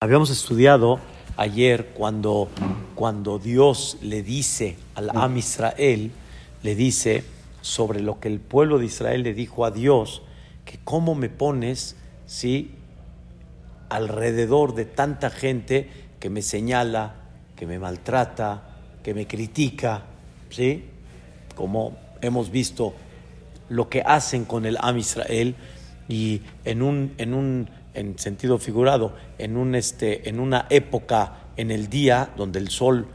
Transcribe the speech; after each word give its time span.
Habíamos 0.00 0.30
estudiado 0.30 1.00
ayer 1.36 1.86
cuando, 1.86 2.48
cuando 2.94 3.40
Dios 3.40 3.98
le 4.00 4.22
dice 4.22 4.76
al 4.94 5.10
Am 5.12 5.36
Israel, 5.36 6.12
le 6.62 6.76
dice 6.76 7.24
sobre 7.62 7.98
lo 7.98 8.20
que 8.20 8.28
el 8.28 8.38
pueblo 8.38 8.78
de 8.78 8.86
Israel 8.86 9.24
le 9.24 9.34
dijo 9.34 9.64
a 9.64 9.72
Dios, 9.72 10.22
que 10.64 10.78
cómo 10.84 11.16
me 11.16 11.28
pones, 11.28 11.96
¿sí? 12.26 12.76
alrededor 13.88 14.76
de 14.76 14.84
tanta 14.84 15.30
gente 15.30 15.90
que 16.20 16.30
me 16.30 16.42
señala, 16.42 17.16
que 17.56 17.66
me 17.66 17.80
maltrata, 17.80 18.76
que 19.02 19.14
me 19.14 19.26
critica, 19.26 20.04
¿sí? 20.48 20.84
Como 21.56 21.98
hemos 22.20 22.52
visto 22.52 22.94
lo 23.68 23.88
que 23.88 24.02
hacen 24.02 24.44
con 24.44 24.64
el 24.64 24.78
Am 24.80 24.96
Israel 24.96 25.56
y 26.08 26.42
en 26.64 26.82
un, 26.82 27.14
en 27.18 27.34
un 27.34 27.68
en 27.98 28.18
sentido 28.18 28.58
figurado, 28.58 29.12
en, 29.38 29.56
un 29.56 29.74
este, 29.74 30.28
en 30.28 30.38
una 30.38 30.66
época 30.70 31.48
en 31.56 31.70
el 31.70 31.88
día 31.88 32.30
donde 32.36 32.60
el 32.60 32.68
sol 32.68 33.08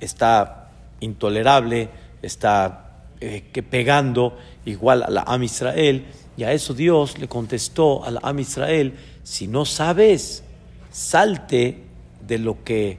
está 0.00 0.70
intolerable, 1.00 1.90
está 2.22 3.04
eh, 3.20 3.44
que 3.52 3.62
pegando 3.62 4.38
igual 4.64 5.02
a 5.02 5.10
la 5.10 5.22
Am 5.22 5.42
Israel, 5.42 6.06
y 6.36 6.44
a 6.44 6.52
eso 6.52 6.72
Dios 6.72 7.18
le 7.18 7.28
contestó 7.28 8.04
a 8.04 8.10
la 8.10 8.20
Am 8.22 8.38
Israel, 8.38 8.94
si 9.22 9.48
no 9.48 9.66
sabes, 9.66 10.44
salte 10.90 11.84
de 12.26 12.38
lo 12.38 12.64
que 12.64 12.98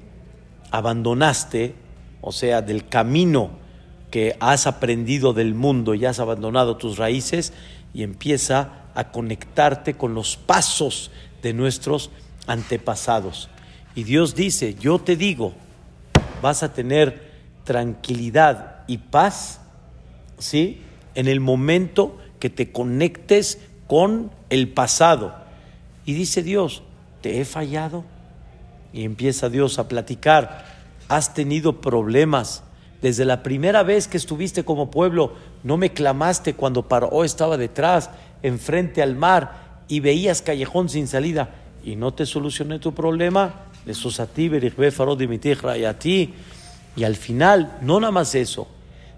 abandonaste, 0.69 1.73
o 2.21 2.31
sea, 2.31 2.61
del 2.61 2.87
camino 2.87 3.51
que 4.11 4.37
has 4.39 4.67
aprendido 4.67 5.33
del 5.33 5.55
mundo 5.55 5.95
y 5.95 6.05
has 6.05 6.19
abandonado 6.19 6.77
tus 6.77 6.97
raíces, 6.97 7.53
y 7.91 8.03
empieza 8.03 8.82
a 8.95 9.11
conectarte 9.11 9.95
con 9.95 10.13
los 10.13 10.37
pasos 10.37 11.11
de 11.41 11.53
nuestros 11.53 12.09
antepasados. 12.47 13.49
Y 13.95 14.03
Dios 14.03 14.35
dice, 14.35 14.75
yo 14.75 14.99
te 14.99 15.15
digo, 15.15 15.53
vas 16.41 16.63
a 16.63 16.73
tener 16.73 17.31
tranquilidad 17.63 18.83
y 18.87 18.97
paz, 18.97 19.61
¿sí? 20.37 20.81
En 21.15 21.27
el 21.27 21.39
momento 21.39 22.17
que 22.39 22.49
te 22.49 22.71
conectes 22.71 23.59
con 23.87 24.31
el 24.49 24.69
pasado. 24.69 25.35
Y 26.05 26.13
dice 26.13 26.43
Dios, 26.43 26.83
¿te 27.21 27.39
he 27.39 27.45
fallado? 27.45 28.03
Y 28.91 29.03
empieza 29.05 29.49
Dios 29.49 29.79
a 29.79 29.87
platicar, 29.87 30.65
has 31.07 31.33
tenido 31.33 31.81
problemas. 31.81 32.63
Desde 33.01 33.25
la 33.25 33.43
primera 33.43 33.83
vez 33.83 34.07
que 34.07 34.17
estuviste 34.17 34.63
como 34.63 34.89
pueblo, 34.89 35.33
no 35.63 35.77
me 35.77 35.91
clamaste 35.91 36.53
cuando 36.53 36.87
Paró 36.87 37.23
estaba 37.23 37.57
detrás 37.57 38.09
enfrente 38.43 39.01
al 39.01 39.15
mar 39.15 39.83
y 39.87 39.99
veías 39.99 40.41
callejón 40.41 40.89
sin 40.89 41.07
salida 41.07 41.55
y 41.83 41.95
no 41.95 42.13
te 42.13 42.25
solucioné 42.25 42.79
tu 42.79 42.93
problema, 42.93 43.65
y 45.77 45.85
a 45.85 45.99
ti. 45.99 46.33
Y 46.95 47.03
al 47.03 47.15
final, 47.15 47.77
no 47.81 47.99
nada 47.99 48.11
más 48.11 48.35
eso, 48.35 48.67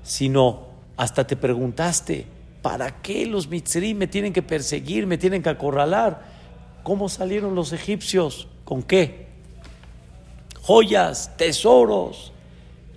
sino 0.03 0.67
hasta 0.97 1.27
te 1.27 1.35
preguntaste, 1.35 2.25
¿para 2.61 3.01
qué 3.01 3.25
los 3.25 3.47
mitzrim 3.47 3.97
me 3.97 4.07
tienen 4.07 4.33
que 4.33 4.41
perseguir, 4.41 5.05
me 5.05 5.17
tienen 5.17 5.43
que 5.43 5.49
acorralar? 5.49 6.23
¿Cómo 6.83 7.09
salieron 7.09 7.53
los 7.53 7.73
egipcios? 7.73 8.47
¿Con 8.63 8.81
qué? 8.81 9.27
Joyas, 10.61 11.37
tesoros, 11.37 12.31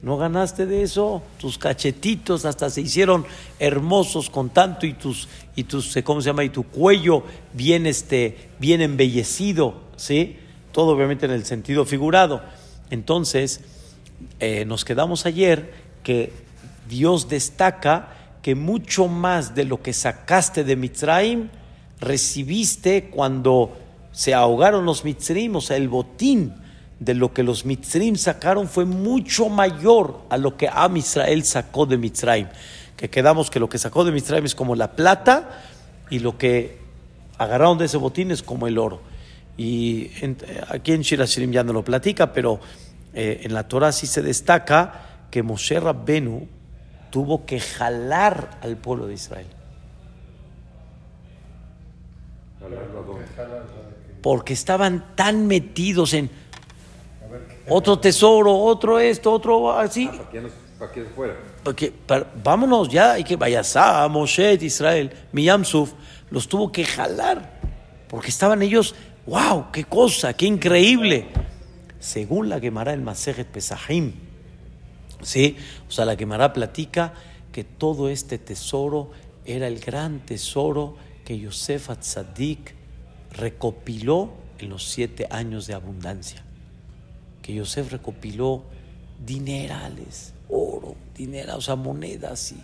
¿No 0.00 0.16
ganaste 0.16 0.66
de 0.66 0.82
eso? 0.82 1.22
Tus 1.38 1.58
cachetitos 1.58 2.44
hasta 2.44 2.70
se 2.70 2.82
hicieron 2.82 3.26
hermosos 3.58 4.30
con 4.30 4.50
tanto 4.50 4.86
y 4.86 4.92
tus, 4.92 5.28
y 5.56 5.64
tus 5.64 5.96
eh, 5.96 6.04
¿cómo 6.04 6.20
se 6.20 6.26
llama? 6.26 6.44
Y 6.44 6.50
tu 6.50 6.62
cuello 6.64 7.24
bien, 7.52 7.86
este, 7.86 8.50
bien 8.60 8.80
embellecido, 8.80 9.74
¿sí? 9.96 10.36
Todo 10.70 10.94
obviamente 10.94 11.26
en 11.26 11.32
el 11.32 11.44
sentido 11.44 11.84
figurado. 11.84 12.42
Entonces, 12.90 13.60
eh, 14.38 14.64
nos 14.64 14.84
quedamos 14.84 15.26
ayer 15.26 15.74
que 16.04 16.32
Dios 16.88 17.28
destaca 17.28 18.14
que 18.42 18.54
mucho 18.54 19.08
más 19.08 19.56
de 19.56 19.64
lo 19.64 19.82
que 19.82 19.92
sacaste 19.92 20.62
de 20.62 20.76
Mitzrayim, 20.76 21.48
recibiste 22.00 23.10
cuando 23.10 23.76
se 24.12 24.32
ahogaron 24.32 24.84
los 24.84 25.04
Mitzrayim, 25.04 25.56
o 25.56 25.60
sea, 25.60 25.76
el 25.76 25.88
botín 25.88 26.54
de 27.00 27.14
lo 27.14 27.32
que 27.32 27.42
los 27.42 27.64
Mitzrim 27.64 28.16
sacaron 28.16 28.68
fue 28.68 28.84
mucho 28.84 29.48
mayor 29.48 30.22
a 30.30 30.36
lo 30.36 30.56
que 30.56 30.68
Am 30.68 30.96
Israel 30.96 31.44
sacó 31.44 31.86
de 31.86 31.96
Mitzrayim. 31.96 32.48
Que 32.96 33.08
quedamos 33.08 33.50
que 33.50 33.60
lo 33.60 33.68
que 33.68 33.78
sacó 33.78 34.04
de 34.04 34.12
Mitzrayim 34.12 34.44
es 34.44 34.54
como 34.54 34.74
la 34.74 34.92
plata 34.92 35.62
y 36.10 36.18
lo 36.18 36.36
que 36.36 36.78
agarraron 37.38 37.78
de 37.78 37.84
ese 37.84 37.96
botín 37.96 38.30
es 38.30 38.42
como 38.42 38.66
el 38.66 38.78
oro. 38.78 39.00
Y 39.56 40.10
aquí 40.68 40.92
en 40.92 41.02
Shirashirim 41.02 41.52
ya 41.52 41.64
no 41.64 41.72
lo 41.72 41.84
platica, 41.84 42.32
pero 42.32 42.60
eh, 43.14 43.40
en 43.42 43.54
la 43.54 43.66
Torah 43.66 43.92
sí 43.92 44.06
se 44.06 44.22
destaca 44.22 45.26
que 45.30 45.42
Moshe 45.42 45.78
Rabbenu 45.78 46.46
tuvo 47.10 47.44
que 47.46 47.60
jalar 47.60 48.58
al 48.62 48.76
pueblo 48.76 49.06
de 49.06 49.14
Israel. 49.14 49.46
Porque 54.22 54.52
estaban 54.52 55.14
tan 55.14 55.46
metidos 55.46 56.12
en 56.12 56.30
otro 57.68 57.98
tesoro, 57.98 58.56
otro 58.56 58.98
esto, 58.98 59.32
otro 59.32 59.72
así. 59.72 60.10
Ah, 60.12 60.24
¿Para 60.78 60.92
qué 60.92 61.04
fuera? 61.04 61.36
Porque, 61.64 61.92
vámonos 62.42 62.88
ya, 62.88 63.12
hay 63.12 63.24
que 63.24 63.36
vayasá, 63.36 64.06
Moshe, 64.08 64.54
Israel, 64.60 65.12
Miyamsuf, 65.32 65.92
los 66.30 66.48
tuvo 66.48 66.70
que 66.70 66.84
jalar, 66.84 67.60
porque 68.08 68.28
estaban 68.28 68.62
ellos, 68.62 68.94
wow, 69.26 69.72
qué 69.72 69.84
cosa, 69.84 70.34
qué 70.34 70.46
increíble. 70.46 71.26
Según 71.98 72.48
la 72.48 72.60
Gemara 72.60 72.92
el 72.92 73.00
Masejet 73.00 73.48
Pesahim, 73.48 74.12
¿sí? 75.20 75.56
O 75.88 75.90
sea, 75.90 76.04
la 76.04 76.14
Gemara 76.16 76.52
platica 76.52 77.12
que 77.50 77.64
todo 77.64 78.08
este 78.08 78.38
tesoro 78.38 79.10
era 79.44 79.66
el 79.66 79.80
gran 79.80 80.20
tesoro 80.20 80.96
que 81.24 81.38
Yosef 81.40 81.90
Atzadik 81.90 82.74
recopiló 83.32 84.30
en 84.58 84.68
los 84.68 84.84
siete 84.84 85.26
años 85.30 85.66
de 85.66 85.74
abundancia 85.74 86.44
que 87.48 87.54
Yosef 87.54 87.92
recopiló 87.92 88.62
dinerales, 89.24 90.34
oro, 90.50 90.96
dinero, 91.16 91.56
o 91.56 91.62
sea, 91.62 91.76
monedas 91.76 92.52
y 92.52 92.60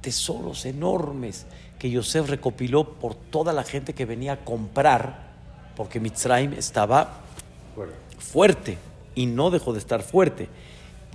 tesoros 0.00 0.64
enormes 0.64 1.44
que 1.78 1.90
Yosef 1.90 2.30
recopiló 2.30 2.94
por 2.94 3.14
toda 3.14 3.52
la 3.52 3.62
gente 3.62 3.92
que 3.92 4.06
venía 4.06 4.32
a 4.32 4.36
comprar, 4.42 5.34
porque 5.76 6.00
Mitzrayim 6.00 6.54
estaba 6.54 7.20
fuerte 8.18 8.78
y 9.14 9.26
no 9.26 9.50
dejó 9.50 9.74
de 9.74 9.80
estar 9.80 10.02
fuerte. 10.02 10.48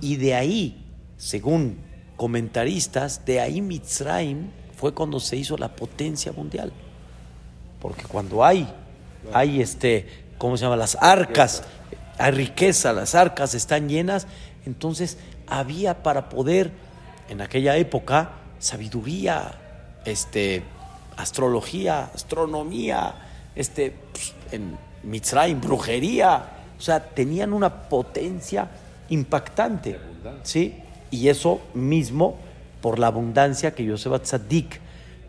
Y 0.00 0.14
de 0.14 0.36
ahí, 0.36 0.86
según 1.16 1.78
comentaristas, 2.16 3.24
de 3.24 3.40
ahí 3.40 3.60
Mitzrayim 3.60 4.46
fue 4.76 4.94
cuando 4.94 5.18
se 5.18 5.34
hizo 5.34 5.56
la 5.58 5.74
potencia 5.74 6.30
mundial. 6.30 6.72
Porque 7.80 8.04
cuando 8.04 8.44
hay, 8.44 8.72
hay 9.32 9.60
este, 9.60 10.06
¿cómo 10.38 10.56
se 10.56 10.62
llama? 10.66 10.76
Las 10.76 10.96
arcas 11.00 11.64
hay 12.18 12.30
riqueza, 12.32 12.92
las 12.92 13.14
arcas 13.14 13.54
están 13.54 13.88
llenas, 13.88 14.26
entonces 14.66 15.18
había 15.46 16.02
para 16.02 16.28
poder, 16.28 16.70
en 17.28 17.40
aquella 17.40 17.76
época, 17.76 18.32
sabiduría, 18.58 19.52
este, 20.04 20.62
astrología, 21.16 22.10
astronomía, 22.14 23.14
este, 23.54 23.94
pues, 24.12 24.34
en 24.52 24.76
Mitzrayim, 25.02 25.60
brujería, 25.60 26.44
o 26.78 26.80
sea, 26.80 27.00
tenían 27.00 27.52
una 27.52 27.88
potencia 27.88 28.68
impactante, 29.08 29.98
¿sí? 30.42 30.76
Y 31.10 31.28
eso 31.28 31.60
mismo, 31.74 32.36
por 32.80 32.98
la 32.98 33.08
abundancia 33.08 33.74
que 33.74 33.84
Yosef 33.84 34.22
Tzadik 34.22 34.80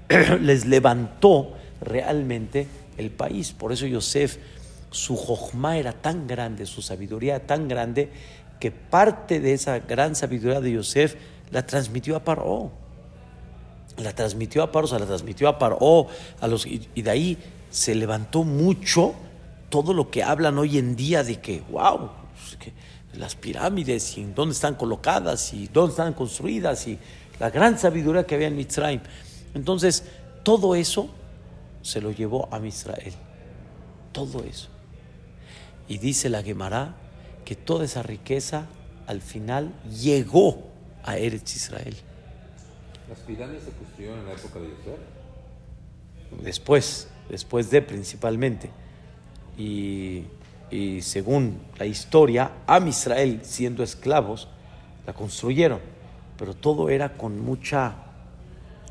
les 0.41 0.65
levantó 0.65 1.53
realmente 1.81 2.67
el 2.97 3.11
país. 3.11 3.51
Por 3.51 3.71
eso 3.71 3.85
Yosef 3.85 4.37
su 4.93 5.17
jojma 5.17 5.77
era 5.77 5.91
tan 5.91 6.27
grande, 6.27 6.65
su 6.65 6.81
sabiduría 6.81 7.45
tan 7.45 7.67
grande, 7.67 8.11
que 8.59 8.71
parte 8.71 9.39
de 9.39 9.53
esa 9.53 9.79
gran 9.79 10.15
sabiduría 10.15 10.61
de 10.61 10.71
Yosef 10.71 11.15
la 11.51 11.65
transmitió 11.65 12.15
a 12.15 12.23
Paró. 12.23 12.71
La 13.97 14.13
transmitió 14.13 14.63
a 14.63 14.71
Paró, 14.71 14.85
o 14.85 14.87
sea, 14.87 14.99
la 14.99 15.05
transmitió 15.05 15.49
a 15.49 15.57
Paró, 15.57 16.07
a 16.39 16.47
los, 16.47 16.65
y, 16.65 16.79
de 16.95 17.09
ahí 17.09 17.37
se 17.69 17.95
levantó 17.95 18.43
mucho 18.43 19.15
todo 19.69 19.93
lo 19.93 20.11
que 20.11 20.23
hablan 20.23 20.57
hoy 20.59 20.77
en 20.77 20.95
día 20.95 21.23
de 21.23 21.41
que, 21.41 21.61
wow, 21.71 22.11
pues, 22.59 22.73
las 23.13 23.35
pirámides 23.35 24.17
y 24.17 24.23
dónde 24.25 24.53
están 24.53 24.75
colocadas 24.75 25.53
y 25.53 25.67
dónde 25.67 25.91
están 25.91 26.13
construidas 26.13 26.87
y 26.87 26.97
la 27.39 27.49
gran 27.49 27.77
sabiduría 27.77 28.25
que 28.25 28.35
había 28.35 28.47
en 28.47 28.55
Mitzrayim. 28.55 29.01
Entonces, 29.55 30.03
todo 30.43 30.75
eso 30.75 31.09
se 31.81 32.01
lo 32.01 32.11
llevó 32.11 32.47
a 32.51 32.65
Israel. 32.65 33.13
Todo 34.11 34.43
eso. 34.43 34.72
Y 35.87 35.97
dice 35.97 36.29
la 36.29 36.43
Gemara 36.43 36.95
que 37.45 37.55
toda 37.55 37.85
esa 37.85 38.03
riqueza 38.03 38.67
al 39.07 39.21
final 39.21 39.73
llegó 39.89 40.63
a 41.03 41.17
Eretz 41.17 41.55
Israel. 41.55 41.95
¿Las 43.09 43.19
pirámides 43.19 43.63
se 43.63 43.71
construyeron 43.71 44.19
en 44.19 44.25
la 44.25 44.33
época 44.33 44.59
de 44.59 44.69
Yosef? 44.69 44.99
Después, 46.41 47.07
después 47.29 47.69
de 47.69 47.81
principalmente. 47.81 48.69
Y, 49.57 50.23
y 50.71 51.01
según 51.01 51.59
la 51.77 51.85
historia, 51.85 52.51
Am 52.65 52.87
Israel, 52.87 53.41
siendo 53.43 53.83
esclavos, 53.83 54.47
la 55.05 55.13
construyeron. 55.13 55.79
Pero 56.37 56.55
todo 56.55 56.89
era 56.89 57.13
con 57.13 57.39
mucha 57.39 57.95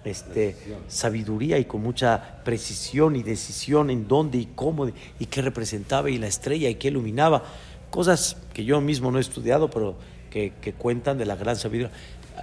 este, 0.05 0.57
sabiduría 0.89 1.59
y 1.59 1.65
con 1.65 1.83
mucha 1.83 2.43
precisión 2.45 3.17
y 3.17 3.23
decisión 3.23 3.91
en 3.91 4.09
dónde 4.09 4.39
y 4.39 4.47
cómo 4.47 4.89
y 4.89 5.27
qué 5.27 5.43
representaba 5.43 6.11
y 6.11 6.19
la 6.19 6.27
estrella 6.27 6.69
y 6.69 6.75
qué 6.77 6.89
iluminaba. 6.89 7.43
Cosas 7.91 8.37
que 8.53 8.65
yo 8.65 8.81
mismo 8.81 9.11
no 9.11 9.19
he 9.19 9.21
estudiado, 9.21 9.71
pero 9.71 9.97
que, 10.31 10.53
que 10.61 10.73
cuentan 10.73 11.19
de 11.19 11.27
la 11.27 11.37
gran 11.37 11.57
sabiduría. 11.57 11.93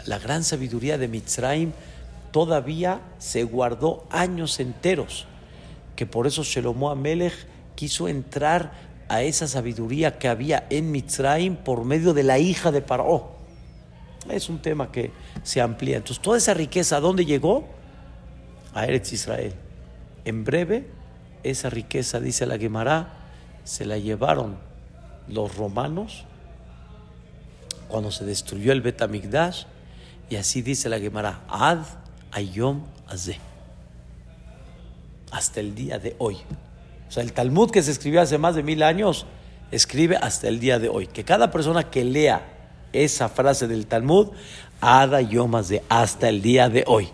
La 0.05 0.19
gran 0.19 0.43
sabiduría 0.43 0.97
de 0.97 1.07
Mitzrayim 1.07 1.71
todavía 2.31 3.01
se 3.17 3.43
guardó 3.43 4.05
años 4.11 4.59
enteros, 4.59 5.25
que 5.95 6.05
por 6.05 6.27
eso 6.27 6.43
Shelomo 6.43 6.89
Amelech 6.91 7.33
quiso 7.75 8.07
entrar 8.07 8.71
a 9.09 9.23
esa 9.23 9.47
sabiduría 9.47 10.19
que 10.19 10.27
había 10.27 10.67
en 10.69 10.91
Mitzrayim 10.91 11.55
por 11.55 11.83
medio 11.83 12.13
de 12.13 12.23
la 12.23 12.37
hija 12.37 12.71
de 12.71 12.81
Paró. 12.81 13.38
Es 14.29 14.49
un 14.49 14.59
tema 14.59 14.91
que 14.91 15.11
se 15.43 15.61
amplía. 15.61 15.97
Entonces, 15.97 16.21
toda 16.21 16.37
esa 16.37 16.53
riqueza, 16.53 16.97
¿a 16.97 16.99
dónde 16.99 17.25
llegó? 17.25 17.67
A 18.73 18.85
Eretz 18.85 19.13
Israel. 19.13 19.53
En 20.25 20.43
breve, 20.43 20.87
esa 21.43 21.69
riqueza, 21.69 22.19
dice 22.19 22.45
la 22.45 22.57
Gemara, 22.57 23.13
se 23.63 23.85
la 23.85 23.97
llevaron 23.97 24.57
los 25.27 25.55
romanos 25.55 26.25
cuando 27.87 28.11
se 28.11 28.23
destruyó 28.23 28.71
el 28.71 28.81
Betamigdash, 28.81 29.63
y 30.29 30.35
así 30.35 30.61
dice 30.61 30.89
la 30.89 30.99
Gemara, 30.99 31.41
Ad 31.49 31.79
Ayom 32.31 32.83
Azeh. 33.07 33.39
Hasta 35.31 35.59
el 35.59 35.73
día 35.73 35.97
de 35.97 36.15
hoy. 36.19 36.37
O 37.07 37.11
sea, 37.11 37.23
el 37.23 37.33
Talmud 37.33 37.71
que 37.71 37.81
se 37.81 37.91
escribió 37.91 38.21
hace 38.21 38.37
más 38.37 38.55
de 38.55 38.61
mil 38.61 38.83
años, 38.83 39.25
escribe 39.71 40.17
hasta 40.17 40.47
el 40.47 40.59
día 40.59 40.77
de 40.77 40.89
hoy. 40.89 41.07
Que 41.07 41.23
cada 41.23 41.49
persona 41.49 41.89
que 41.89 42.03
lea 42.03 42.58
esa 42.93 43.29
frase 43.29 43.67
del 43.67 43.87
Talmud, 43.87 44.29
Ada 44.81 45.21
Yomas 45.21 45.69
de 45.69 45.83
hasta 45.89 46.29
el 46.29 46.41
día 46.41 46.69
de 46.69 46.83
hoy. 46.87 47.09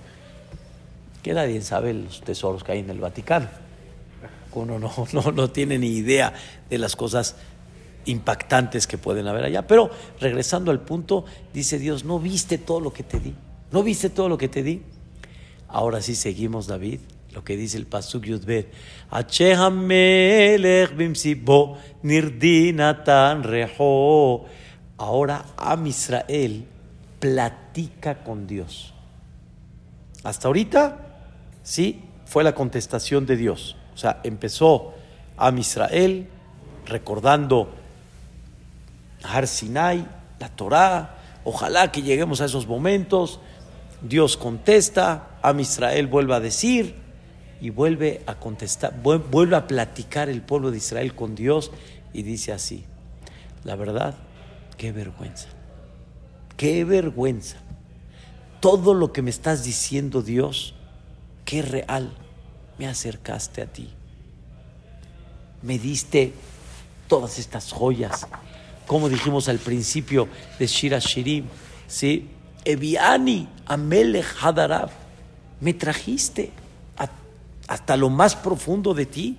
Que 1.24 1.34
nadie 1.34 1.62
sabe 1.62 1.94
los 1.94 2.22
tesoros 2.22 2.64
que 2.64 2.74
hay 2.74 2.80
en 2.80 2.90
el 2.90 3.00
Vaticano. 3.00 3.48
Uno 4.54 4.80
no, 4.80 4.92
no, 5.12 5.32
no 5.32 5.50
tiene 5.50 5.78
ni 5.78 5.90
idea 5.90 6.34
de 6.70 6.78
las 6.78 6.96
cosas 6.96 7.36
impactantes 8.06 8.88
que 8.88 8.98
pueden 8.98 9.28
haber 9.28 9.46
allá. 9.46 9.68
Pero 9.68 9.90
regresando 10.20 10.72
al 10.72 10.82
punto, 10.82 11.26
dice 11.54 11.80
Dios, 11.80 12.06
¿no 12.06 12.20
viste 12.20 12.58
todo 12.58 12.80
lo 12.80 12.94
que 12.94 13.04
te 13.04 13.20
di? 13.20 13.34
¿No 13.72 13.84
viste 13.84 14.10
todo 14.10 14.30
lo 14.30 14.38
que 14.38 14.48
te 14.48 14.64
di? 14.64 14.82
Ahora 15.68 16.02
sí 16.02 16.16
seguimos, 16.16 16.68
David, 16.68 17.00
lo 17.34 17.44
que 17.44 17.58
dice 17.58 17.78
el 17.78 17.86
Pasuk 17.86 18.24
Yudbet. 18.24 18.72
nirdinatan 22.04 23.44
rejo. 23.44 24.46
Ahora 24.98 25.46
Am 25.58 25.86
Israel 25.88 26.66
platica 27.20 28.24
con 28.24 28.48
Dios. 28.48 28.94
Hasta 30.24 30.48
ahorita, 30.48 30.98
sí, 31.64 32.02
fue 32.26 32.44
la 32.44 32.56
contestación 32.56 33.26
de 33.26 33.36
Dios. 33.36 33.76
O 33.94 33.98
sea, 33.98 34.22
empezó 34.24 34.94
Am 35.38 35.58
Israel 35.58 36.28
recordando 36.86 37.70
Har 39.24 39.48
Sinai, 39.48 40.08
la 40.40 40.50
Torah. 40.50 41.16
Ojalá 41.44 41.92
que 41.92 42.02
lleguemos 42.02 42.42
a 42.42 42.46
esos 42.46 42.68
momentos. 42.68 43.40
Dios 44.02 44.38
contesta, 44.38 45.38
Am 45.42 45.60
Israel 45.60 46.08
vuelve 46.08 46.36
a 46.36 46.40
decir 46.40 46.96
y 47.62 47.70
vuelve 47.70 48.22
a 48.28 48.36
contestar, 48.36 48.94
vuelve 49.02 49.56
a 49.56 49.68
platicar 49.68 50.30
el 50.30 50.42
pueblo 50.42 50.72
de 50.72 50.78
Israel 50.78 51.16
con 51.16 51.36
Dios 51.36 51.72
y 52.14 52.24
dice 52.24 52.52
así: 52.52 52.86
La 53.64 53.76
verdad, 53.76 54.16
Qué 54.78 54.92
vergüenza. 54.92 55.48
Qué 56.58 56.84
vergüenza. 56.84 57.58
Todo 58.60 58.94
lo 58.94 59.14
que 59.14 59.22
me 59.22 59.30
estás 59.30 59.64
diciendo, 59.64 60.22
Dios, 60.22 60.76
qué 61.46 61.62
real. 61.62 62.14
Me 62.78 62.88
acercaste 62.88 63.62
a 63.62 63.68
ti. 63.68 63.90
Me 65.62 65.80
diste 65.80 66.34
todas 67.08 67.40
estas 67.40 67.72
joyas. 67.72 68.28
Como 68.86 69.10
dijimos 69.10 69.50
al 69.50 69.60
principio 69.60 70.28
de 70.60 70.68
Shira 70.68 71.00
Shirim, 71.00 71.46
¿sí? 71.88 72.30
Eviani, 72.66 73.48
Amelech 73.66 74.26
Hadarav. 74.42 74.90
Me 75.62 75.74
trajiste 75.74 76.52
hasta 77.68 77.98
lo 77.98 78.10
más 78.10 78.36
profundo 78.36 78.94
de 78.94 79.08
ti, 79.08 79.38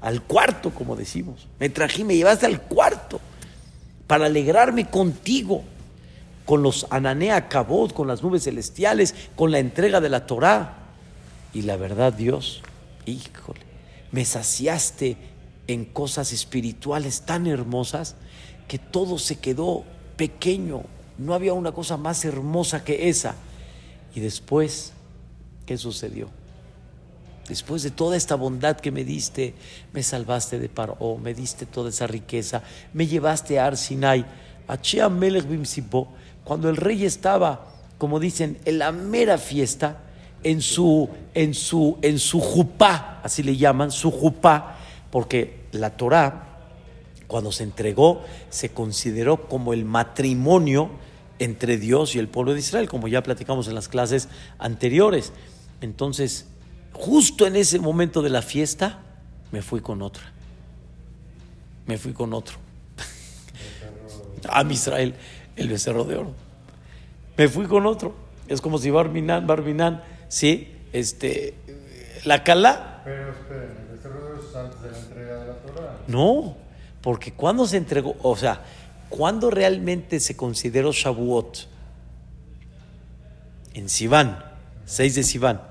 al 0.00 0.22
cuarto, 0.22 0.70
como 0.70 0.96
decimos. 0.96 1.48
Me 1.58 1.70
trajiste, 1.70 2.04
me 2.04 2.16
llevaste 2.16 2.46
al 2.46 2.60
cuarto 2.60 3.20
para 4.06 4.26
alegrarme 4.26 4.88
contigo, 4.88 5.64
con 6.44 6.62
los 6.62 6.86
Ananea 6.90 7.48
Cabot, 7.48 7.92
con 7.92 8.08
las 8.08 8.22
nubes 8.22 8.44
celestiales, 8.44 9.14
con 9.36 9.50
la 9.50 9.58
entrega 9.58 10.00
de 10.00 10.08
la 10.08 10.26
Torá. 10.26 10.78
Y 11.54 11.62
la 11.62 11.76
verdad, 11.76 12.12
Dios, 12.12 12.62
híjole, 13.06 13.60
me 14.10 14.24
saciaste 14.24 15.16
en 15.66 15.84
cosas 15.84 16.32
espirituales 16.32 17.22
tan 17.22 17.46
hermosas 17.46 18.16
que 18.68 18.78
todo 18.78 19.18
se 19.18 19.38
quedó 19.38 19.84
pequeño. 20.16 20.82
No 21.18 21.34
había 21.34 21.52
una 21.52 21.72
cosa 21.72 21.96
más 21.96 22.24
hermosa 22.24 22.84
que 22.84 23.08
esa. 23.08 23.34
Y 24.14 24.20
después, 24.20 24.92
¿qué 25.66 25.78
sucedió? 25.78 26.28
Después 27.48 27.82
de 27.82 27.90
toda 27.90 28.16
esta 28.16 28.36
bondad 28.36 28.76
que 28.76 28.92
me 28.92 29.04
diste, 29.04 29.54
me 29.92 30.02
salvaste 30.02 30.58
de 30.58 30.68
Paró, 30.68 31.18
me 31.20 31.34
diste 31.34 31.66
toda 31.66 31.90
esa 31.90 32.06
riqueza, 32.06 32.62
me 32.92 33.06
llevaste 33.06 33.58
a 33.58 33.66
Arsinai, 33.66 34.24
a 34.68 35.08
Melech 35.08 35.46
cuando 36.44 36.68
el 36.68 36.76
rey 36.76 37.04
estaba, 37.04 37.66
como 37.98 38.20
dicen, 38.20 38.58
en 38.64 38.78
la 38.78 38.92
mera 38.92 39.38
fiesta, 39.38 39.98
en 40.44 40.60
su, 40.60 41.08
en 41.34 41.54
su, 41.54 41.98
en 42.02 42.18
su 42.18 42.40
jupá, 42.40 43.20
así 43.22 43.42
le 43.42 43.56
llaman, 43.56 43.90
su 43.90 44.10
jupá, 44.10 44.76
porque 45.10 45.66
la 45.72 45.90
Torá, 45.90 46.48
cuando 47.26 47.52
se 47.52 47.64
entregó, 47.64 48.22
se 48.50 48.70
consideró 48.70 49.48
como 49.48 49.72
el 49.72 49.84
matrimonio 49.84 50.90
entre 51.38 51.76
Dios 51.76 52.14
y 52.14 52.18
el 52.18 52.28
pueblo 52.28 52.54
de 52.54 52.60
Israel, 52.60 52.88
como 52.88 53.08
ya 53.08 53.22
platicamos 53.22 53.68
en 53.68 53.74
las 53.74 53.88
clases 53.88 54.28
anteriores. 54.58 55.32
Entonces, 55.80 56.46
justo 56.92 57.46
en 57.46 57.56
ese 57.56 57.78
momento 57.78 58.22
de 58.22 58.30
la 58.30 58.42
fiesta, 58.42 59.00
me 59.50 59.62
fui 59.62 59.80
con 59.80 60.02
otra. 60.02 60.22
Me 61.86 61.98
fui 61.98 62.12
con 62.12 62.32
otro. 62.32 62.56
A 64.48 64.62
Israel, 64.62 65.14
el 65.56 65.68
becerro 65.68 66.04
de 66.04 66.16
oro. 66.16 66.34
Me 67.36 67.48
fui 67.48 67.66
con 67.66 67.86
otro. 67.86 68.14
Es 68.48 68.60
como 68.60 68.78
si 68.78 68.90
Barminan, 68.90 69.46
Barminan, 69.46 70.02
sí, 70.28 70.72
este, 70.92 71.54
la 72.24 72.44
cala. 72.44 73.02
Pero 73.04 73.32
esperen, 73.32 73.70
¿el 73.82 73.96
becerro 73.96 74.20
de 74.20 74.32
oro 74.32 74.42
es 74.48 74.56
antes 74.56 74.82
de 74.82 74.90
la 74.90 74.98
entrega 74.98 75.36
de 75.36 75.46
la 75.46 75.54
Torah? 75.54 75.98
No, 76.06 76.56
porque 77.00 77.32
cuando 77.32 77.66
se 77.66 77.76
entregó, 77.76 78.16
o 78.22 78.36
sea, 78.36 78.62
cuando 79.08 79.50
realmente 79.50 80.20
se 80.20 80.36
consideró 80.36 80.92
Shavuot 80.92 81.68
en 83.74 83.88
Sivan, 83.88 84.42
6 84.86 85.14
de 85.14 85.22
Sivan, 85.22 85.62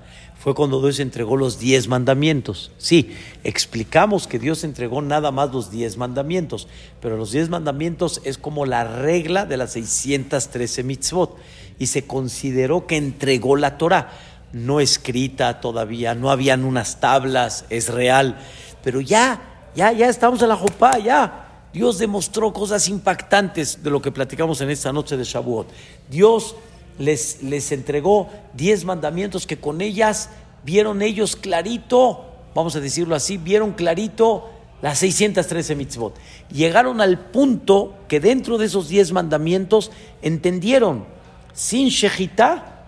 fue 0.42 0.56
cuando 0.56 0.82
Dios 0.82 0.98
entregó 0.98 1.36
los 1.36 1.60
diez 1.60 1.86
mandamientos. 1.86 2.72
Sí, 2.76 3.14
explicamos 3.44 4.26
que 4.26 4.40
Dios 4.40 4.64
entregó 4.64 5.00
nada 5.00 5.30
más 5.30 5.52
los 5.52 5.70
diez 5.70 5.96
mandamientos, 5.96 6.66
pero 7.00 7.16
los 7.16 7.30
diez 7.30 7.48
mandamientos 7.48 8.20
es 8.24 8.38
como 8.38 8.66
la 8.66 8.82
regla 8.82 9.46
de 9.46 9.56
las 9.56 9.74
613 9.74 10.82
mitzvot 10.82 11.36
y 11.78 11.86
se 11.86 12.08
consideró 12.08 12.88
que 12.88 12.96
entregó 12.96 13.54
la 13.54 13.78
Torah, 13.78 14.10
no 14.52 14.80
escrita 14.80 15.60
todavía, 15.60 16.16
no 16.16 16.28
habían 16.28 16.64
unas 16.64 16.98
tablas, 16.98 17.64
es 17.70 17.88
real, 17.88 18.36
pero 18.82 19.00
ya, 19.00 19.68
ya, 19.76 19.92
ya 19.92 20.08
estamos 20.08 20.42
en 20.42 20.48
la 20.48 20.56
Jopá, 20.56 20.98
ya. 20.98 21.68
Dios 21.72 21.98
demostró 21.98 22.52
cosas 22.52 22.88
impactantes 22.88 23.84
de 23.84 23.90
lo 23.90 24.02
que 24.02 24.10
platicamos 24.10 24.60
en 24.60 24.70
esta 24.70 24.92
noche 24.92 25.16
de 25.16 25.22
Shavuot. 25.22 25.68
Dios 26.10 26.56
les, 26.98 27.42
les 27.42 27.72
entregó 27.72 28.28
diez 28.54 28.84
mandamientos 28.84 29.46
que 29.46 29.58
con 29.58 29.80
ellas 29.80 30.30
vieron 30.64 31.02
ellos 31.02 31.36
clarito, 31.36 32.24
vamos 32.54 32.76
a 32.76 32.80
decirlo 32.80 33.14
así, 33.14 33.36
vieron 33.36 33.72
clarito 33.72 34.50
las 34.80 34.98
613 34.98 35.76
mitzvot. 35.76 36.14
Llegaron 36.50 37.00
al 37.00 37.18
punto 37.18 37.94
que 38.08 38.20
dentro 38.20 38.58
de 38.58 38.66
esos 38.66 38.88
diez 38.88 39.12
mandamientos 39.12 39.90
entendieron, 40.22 41.04
sin 41.52 41.88
shejitá, 41.88 42.84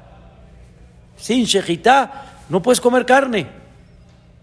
sin 1.17 1.45
shejitá, 1.45 2.43
no 2.49 2.63
puedes 2.63 2.81
comer 2.81 3.07
carne. 3.07 3.49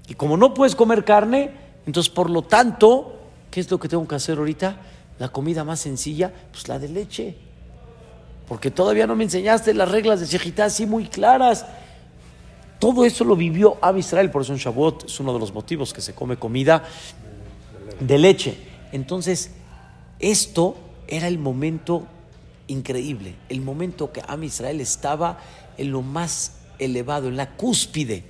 Y 0.07 0.15
como 0.15 0.37
no 0.37 0.53
puedes 0.53 0.75
comer 0.75 1.03
carne, 1.03 1.51
entonces 1.85 2.11
por 2.11 2.29
lo 2.29 2.41
tanto, 2.41 3.19
¿qué 3.51 3.59
es 3.59 3.69
lo 3.69 3.79
que 3.79 3.87
tengo 3.87 4.07
que 4.07 4.15
hacer 4.15 4.37
ahorita? 4.37 4.77
La 5.19 5.29
comida 5.29 5.63
más 5.63 5.79
sencilla, 5.79 6.31
pues 6.51 6.67
la 6.67 6.79
de 6.79 6.89
leche 6.89 7.50
porque 8.51 8.69
todavía 8.69 9.07
no 9.07 9.15
me 9.15 9.23
enseñaste 9.23 9.73
las 9.73 9.89
reglas 9.89 10.19
de 10.19 10.25
Shejitá 10.25 10.65
así 10.65 10.85
muy 10.85 11.05
claras. 11.05 11.65
Todo 12.79 13.05
eso 13.05 13.23
lo 13.23 13.37
vivió 13.37 13.77
Ab 13.81 13.97
Israel, 13.97 14.29
por 14.29 14.41
eso 14.41 14.51
en 14.51 14.59
Shavuot 14.59 15.05
es 15.05 15.17
uno 15.21 15.33
de 15.33 15.39
los 15.39 15.53
motivos 15.53 15.93
que 15.93 16.01
se 16.01 16.13
come 16.13 16.35
comida 16.35 16.83
de 18.01 18.17
leche. 18.17 18.57
Entonces, 18.91 19.51
esto 20.19 20.75
era 21.07 21.29
el 21.29 21.39
momento 21.39 22.05
increíble, 22.67 23.35
el 23.47 23.61
momento 23.61 24.11
que 24.11 24.21
Am 24.27 24.43
Israel 24.43 24.81
estaba 24.81 25.39
en 25.77 25.89
lo 25.89 26.01
más 26.01 26.57
elevado, 26.77 27.29
en 27.29 27.37
la 27.37 27.51
cúspide. 27.51 28.25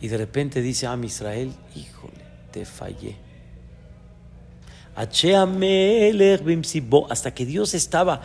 Y 0.00 0.08
de 0.08 0.16
repente 0.16 0.62
dice 0.62 0.86
Am 0.86 1.04
Israel, 1.04 1.52
híjole, 1.76 2.24
te 2.52 2.64
fallé. 2.64 3.16
Hasta 7.10 7.34
que 7.34 7.44
Dios 7.44 7.74
estaba 7.74 8.22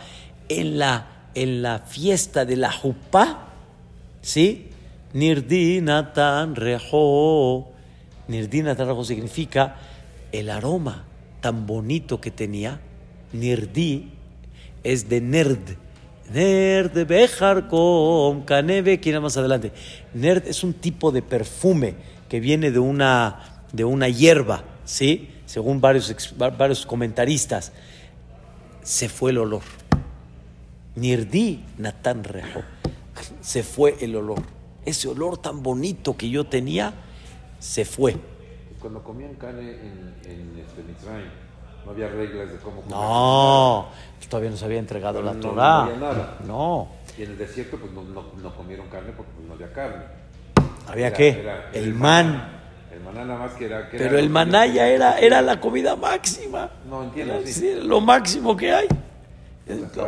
en 0.48 0.78
la, 0.78 1.17
en 1.42 1.62
la 1.62 1.78
fiesta 1.78 2.44
de 2.44 2.56
la 2.56 2.72
Jupá, 2.72 3.50
¿sí? 4.22 4.70
Nirdi 5.12 5.80
Natan 5.80 6.56
Rejo. 6.56 7.70
Nirdi 8.26 8.62
Natan 8.62 8.88
Rejo 8.88 9.04
significa 9.04 9.76
el 10.32 10.50
aroma 10.50 11.04
tan 11.40 11.66
bonito 11.66 12.20
que 12.20 12.32
tenía. 12.32 12.80
Nirdi 13.32 14.10
es 14.82 15.08
de 15.08 15.20
nerd. 15.20 15.76
Nerd 16.32 17.06
bejar 17.06 17.68
con 17.68 18.42
caneve, 18.42 18.98
que 18.98 19.18
más 19.20 19.36
adelante. 19.36 19.72
Nerd 20.14 20.46
es 20.48 20.64
un 20.64 20.74
tipo 20.74 21.12
de 21.12 21.22
perfume 21.22 21.94
que 22.28 22.40
viene 22.40 22.72
de 22.72 22.80
una, 22.80 23.62
de 23.72 23.84
una 23.84 24.08
hierba, 24.08 24.64
¿sí? 24.84 25.30
Según 25.46 25.80
varios, 25.80 26.34
varios 26.36 26.84
comentaristas, 26.84 27.72
se 28.82 29.08
fue 29.08 29.30
el 29.30 29.38
olor. 29.38 29.77
Nirdi 30.98 31.64
Natán 31.78 32.24
Rejo. 32.24 32.62
Se 33.40 33.62
fue 33.62 33.96
el 34.00 34.16
olor. 34.16 34.42
Ese 34.84 35.08
olor 35.08 35.38
tan 35.38 35.62
bonito 35.62 36.16
que 36.16 36.30
yo 36.30 36.44
tenía, 36.44 36.92
se 37.58 37.84
fue. 37.84 38.16
Cuando 38.80 39.02
comían 39.02 39.34
carne 39.34 39.70
en, 39.70 40.14
en 40.24 40.58
este, 40.58 40.82
no 41.84 41.92
había 41.92 42.08
reglas 42.08 42.50
de 42.50 42.56
cómo 42.58 42.82
comer. 42.82 42.90
No, 42.96 43.88
todavía 44.28 44.50
no 44.50 44.56
se 44.56 44.64
había 44.64 44.78
entregado 44.78 45.22
la 45.22 45.32
no, 45.34 45.40
Torah. 45.40 45.54
No 45.62 45.82
había 45.84 45.96
nada. 45.96 46.38
No. 46.46 46.88
Y 47.16 47.22
en 47.22 47.30
el 47.32 47.38
desierto 47.38 47.76
pues 47.78 47.92
no, 47.92 48.02
no, 48.02 48.24
no 48.42 48.54
comieron 48.54 48.88
carne 48.88 49.12
porque 49.16 49.32
pues, 49.34 49.48
no 49.48 49.54
había 49.54 49.72
carne. 49.72 50.04
¿Había 50.86 51.08
Era- 51.08 51.16
qué? 51.16 51.28
era 51.40 51.70
el 51.72 51.94
man. 51.94 52.52
El 52.92 53.00
maná 53.00 53.24
nada 53.24 53.38
más 53.38 53.52
que 53.52 53.66
era... 53.66 53.88
que 53.88 53.96
era 53.96 54.04
Pero 54.04 54.12
lo 54.12 54.18
el 54.18 54.30
maná 54.30 54.66
ya 54.66 54.88
era, 54.88 55.18
era 55.18 55.40
la 55.42 55.60
comida 55.60 55.96
máxima. 55.96 56.70
No, 56.88 57.04
entiendo, 57.04 57.34
Era, 57.34 57.46
sí, 57.46 57.74
lo 57.82 58.00
máximo 58.00 58.56
que 58.56 58.72
hay. 58.72 58.88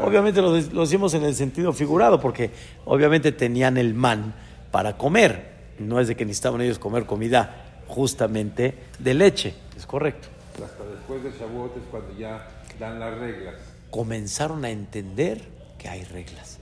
Obviamente 0.02 0.40
lo, 0.40 0.58
lo 0.58 0.80
decimos 0.82 1.14
en 1.14 1.24
el 1.24 1.34
sentido 1.34 1.72
figurado, 1.72 2.20
porque 2.20 2.50
obviamente 2.84 3.32
tenían 3.32 3.76
el 3.76 3.94
man 3.94 4.34
para 4.70 4.96
comer. 4.96 5.50
No 5.78 6.00
es 6.00 6.08
de 6.08 6.16
que 6.16 6.24
necesitaban 6.24 6.60
ellos 6.60 6.78
comer 6.78 7.06
comida 7.06 7.82
justamente 7.86 8.74
de 8.98 9.14
leche. 9.14 9.54
Es 9.76 9.86
correcto. 9.86 10.28
Hasta 10.64 10.84
después 10.84 11.22
de 11.22 11.30
Shavuot 11.32 11.76
es 11.76 11.82
cuando 11.90 12.16
ya 12.18 12.46
dan 12.78 13.00
las 13.00 13.18
reglas. 13.18 13.54
Comenzaron 13.90 14.64
a 14.64 14.70
entender 14.70 15.42
que 15.78 15.88
hay 15.88 16.04
reglas. 16.04 16.58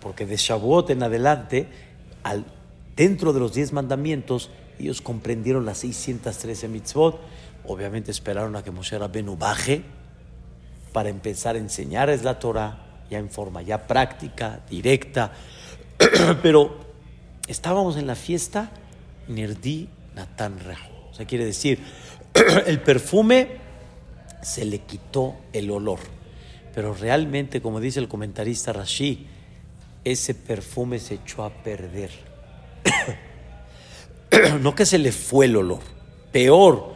Porque 0.00 0.26
de 0.26 0.36
Shavuot 0.36 0.90
en 0.90 1.02
adelante, 1.02 1.68
al, 2.22 2.44
dentro 2.96 3.32
de 3.32 3.40
los 3.40 3.54
diez 3.54 3.72
mandamientos, 3.72 4.50
ellos 4.78 5.02
comprendieron 5.02 5.66
las 5.66 5.78
613 5.78 6.68
mitzvot. 6.68 7.20
Obviamente 7.66 8.10
esperaron 8.10 8.54
a 8.56 8.62
que 8.62 8.70
Moshe 8.70 8.96
Rabbenu 8.96 9.36
baje 9.36 9.82
para 10.92 11.08
empezar 11.08 11.56
a 11.56 11.58
enseñarles 11.58 12.22
la 12.22 12.38
Torah 12.38 12.84
ya 13.10 13.18
en 13.18 13.30
forma 13.30 13.62
ya 13.62 13.86
práctica, 13.86 14.60
directa. 14.68 15.32
Pero 16.42 16.78
estábamos 17.46 17.96
en 17.96 18.06
la 18.06 18.14
fiesta 18.14 18.70
Nirdi 19.28 19.88
Natan 20.14 20.58
Rejo. 20.60 20.90
O 21.10 21.14
sea, 21.14 21.26
quiere 21.26 21.44
decir, 21.44 21.80
el 22.66 22.80
perfume 22.80 23.48
se 24.42 24.64
le 24.64 24.80
quitó 24.80 25.36
el 25.52 25.70
olor. 25.70 25.98
Pero 26.74 26.94
realmente, 26.94 27.60
como 27.60 27.80
dice 27.80 28.00
el 28.00 28.08
comentarista 28.08 28.72
Rashi, 28.72 29.26
ese 30.04 30.34
perfume 30.34 30.98
se 30.98 31.14
echó 31.14 31.44
a 31.44 31.50
perder. 31.50 32.10
no 34.60 34.74
que 34.74 34.86
se 34.86 34.98
le 34.98 35.12
fue 35.12 35.46
el 35.46 35.56
olor, 35.56 35.80
peor, 36.30 36.94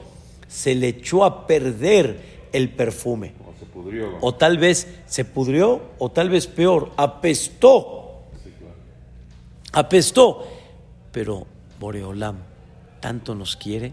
se 0.49 0.75
le 0.75 0.89
echó 0.89 1.25
a 1.25 1.47
perder 1.47 2.49
el 2.53 2.71
perfume. 2.71 3.33
O 3.83 3.85
se 3.85 3.91
pudrió. 3.91 4.19
O 4.21 4.35
tal 4.35 4.59
vez 4.59 4.89
se 5.07 5.25
pudrió, 5.25 5.83
o 5.99 6.11
tal 6.11 6.31
vez 6.31 6.47
peor, 6.47 6.93
apestó. 6.97 8.23
Apestó. 9.73 10.47
Pero 11.11 11.47
Boreolam 11.79 12.39
tanto 13.01 13.35
nos 13.35 13.57
quiere 13.57 13.93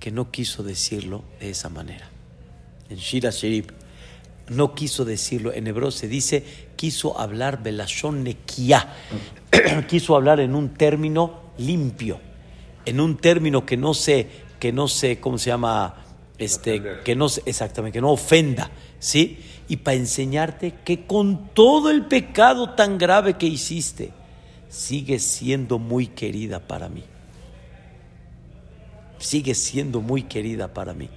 que 0.00 0.10
no 0.10 0.30
quiso 0.30 0.62
decirlo 0.62 1.22
de 1.40 1.50
esa 1.50 1.68
manera. 1.68 2.08
En 2.88 2.96
Shira 2.96 3.30
Sherib 3.30 3.72
no 4.48 4.74
quiso 4.74 5.04
decirlo. 5.04 5.52
En 5.52 5.66
hebreo 5.66 5.90
se 5.90 6.08
dice, 6.08 6.44
quiso 6.76 7.20
hablar 7.20 7.62
Belashon 7.62 8.24
Nekiah. 8.24 8.94
quiso 9.88 10.16
hablar 10.16 10.40
en 10.40 10.54
un 10.54 10.70
término 10.70 11.42
limpio, 11.58 12.20
en 12.84 13.00
un 13.00 13.16
término 13.16 13.66
que 13.66 13.76
no 13.76 13.94
se, 13.94 14.28
que 14.58 14.72
no 14.72 14.88
se, 14.88 15.20
¿cómo 15.20 15.38
se 15.38 15.50
llama? 15.50 16.04
Este, 16.38 17.00
que 17.04 17.16
no 17.16 17.26
exactamente, 17.46 17.96
que 17.96 18.00
no 18.00 18.12
ofenda, 18.12 18.70
¿sí? 18.98 19.38
Y 19.68 19.78
para 19.78 19.96
enseñarte 19.96 20.74
que 20.84 21.06
con 21.06 21.48
todo 21.54 21.90
el 21.90 22.06
pecado 22.06 22.70
tan 22.70 22.98
grave 22.98 23.34
que 23.34 23.46
hiciste, 23.46 24.12
sigues 24.68 25.22
siendo 25.22 25.78
muy 25.78 26.06
querida 26.06 26.60
para 26.60 26.88
mí. 26.88 27.04
Sigues 29.18 29.62
siendo 29.62 30.00
muy 30.00 30.22
querida 30.22 30.72
para 30.72 30.94
mí. 30.94 31.10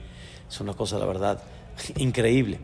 Es 0.50 0.60
una 0.60 0.74
cosa, 0.74 0.98
la 0.98 1.06
verdad, 1.06 1.42
increíble. 1.98 2.60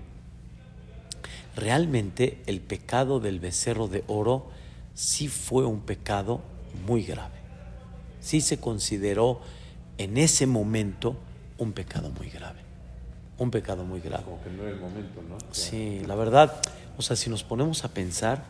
Realmente 1.56 2.42
el 2.46 2.62
pecado 2.62 3.20
del 3.20 3.40
becerro 3.40 3.88
de 3.88 4.04
oro 4.08 4.50
sí 4.94 5.28
fue 5.28 5.66
un 5.66 5.82
pecado 5.82 6.42
muy 6.86 7.04
grave. 7.04 7.38
Sí 8.20 8.42
se 8.42 8.60
consideró 8.60 9.42
en 9.98 10.18
ese 10.18 10.46
momento 10.46 11.18
un 11.58 11.72
pecado 11.74 12.12
muy 12.12 12.30
grave. 12.30 12.67
Un 13.40 13.52
pecado 13.52 13.84
muy 13.84 14.00
grave. 14.02 14.24
Como 14.24 14.42
que 14.44 14.50
no 14.50 14.64
era 14.64 14.72
el 14.72 14.80
momento, 14.80 15.22
¿no? 15.22 15.38
Sí, 15.52 16.02
la 16.08 16.16
verdad, 16.16 16.60
o 16.98 17.02
sea, 17.02 17.16
si 17.16 17.30
nos 17.30 17.44
ponemos 17.44 17.84
a 17.84 17.90
pensar 17.90 18.44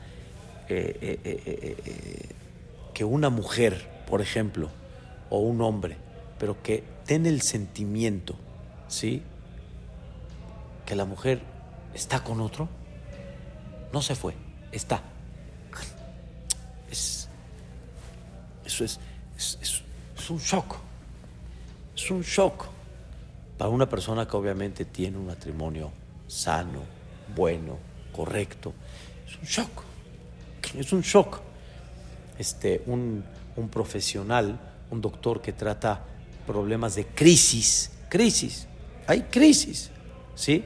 eh, 0.69 0.97
eh, 1.01 1.19
eh, 1.25 2.29
que 2.93 3.03
una 3.03 3.29
mujer, 3.29 3.85
por 4.09 4.21
ejemplo, 4.21 4.69
o 5.29 5.39
un 5.39 5.61
hombre, 5.61 5.97
pero 6.39 6.61
que 6.63 6.83
tiene 7.05 7.29
el 7.29 7.41
sentimiento, 7.41 8.35
¿sí? 8.87 9.21
Que 10.85 10.95
la 10.95 11.03
mujer 11.05 11.41
está 11.93 12.23
con 12.23 12.39
otro, 12.39 12.69
no 13.91 14.01
se 14.01 14.15
fue, 14.15 14.33
está. 14.71 15.01
Es, 16.89 17.27
eso 18.65 18.85
es, 18.85 18.99
es, 19.37 19.57
es- 19.61 19.81
es 20.17 20.29
un 20.29 20.37
shock, 20.39 20.75
es 21.95 22.09
un 22.11 22.21
shock 22.21 22.65
para 23.57 23.69
una 23.69 23.89
persona 23.89 24.27
que 24.27 24.37
obviamente 24.37 24.85
tiene 24.85 25.17
un 25.17 25.27
matrimonio 25.27 25.91
sano, 26.27 26.81
bueno, 27.35 27.77
correcto, 28.15 28.73
es 29.27 29.37
un 29.37 29.45
shock. 29.45 29.83
Es 30.77 30.93
un 30.93 31.01
shock. 31.01 31.39
Este, 32.37 32.83
un, 32.85 33.23
un 33.55 33.69
profesional, 33.69 34.59
un 34.91 35.01
doctor 35.01 35.41
que 35.41 35.53
trata 35.53 36.05
problemas 36.45 36.95
de 36.95 37.05
crisis, 37.05 37.91
crisis, 38.09 38.67
hay 39.07 39.23
crisis, 39.23 39.89
¿sí? 40.35 40.63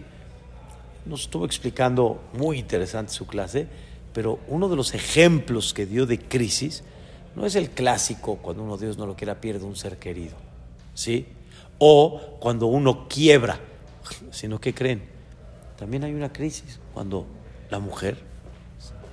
Nos 1.05 1.21
estuvo 1.21 1.45
explicando 1.45 2.21
muy 2.33 2.59
interesante 2.59 3.13
su 3.13 3.25
clase, 3.25 3.67
pero 4.13 4.39
uno 4.47 4.67
de 4.69 4.75
los 4.75 4.93
ejemplos 4.93 5.73
que 5.73 5.85
dio 5.85 6.05
de 6.05 6.19
crisis 6.19 6.83
no 7.35 7.45
es 7.45 7.55
el 7.55 7.69
clásico 7.69 8.37
cuando 8.37 8.63
uno, 8.63 8.77
Dios 8.77 8.97
no 8.97 9.05
lo 9.05 9.15
quiera, 9.15 9.39
pierde 9.39 9.65
un 9.65 9.75
ser 9.75 9.97
querido, 9.97 10.35
¿sí? 10.93 11.25
O 11.83 12.37
cuando 12.39 12.67
uno 12.67 13.07
quiebra, 13.07 13.59
sino 14.29 14.61
que 14.61 14.71
creen, 14.71 15.01
también 15.79 16.03
hay 16.03 16.13
una 16.13 16.31
crisis 16.31 16.79
cuando 16.93 17.25
la 17.71 17.79
mujer 17.79 18.17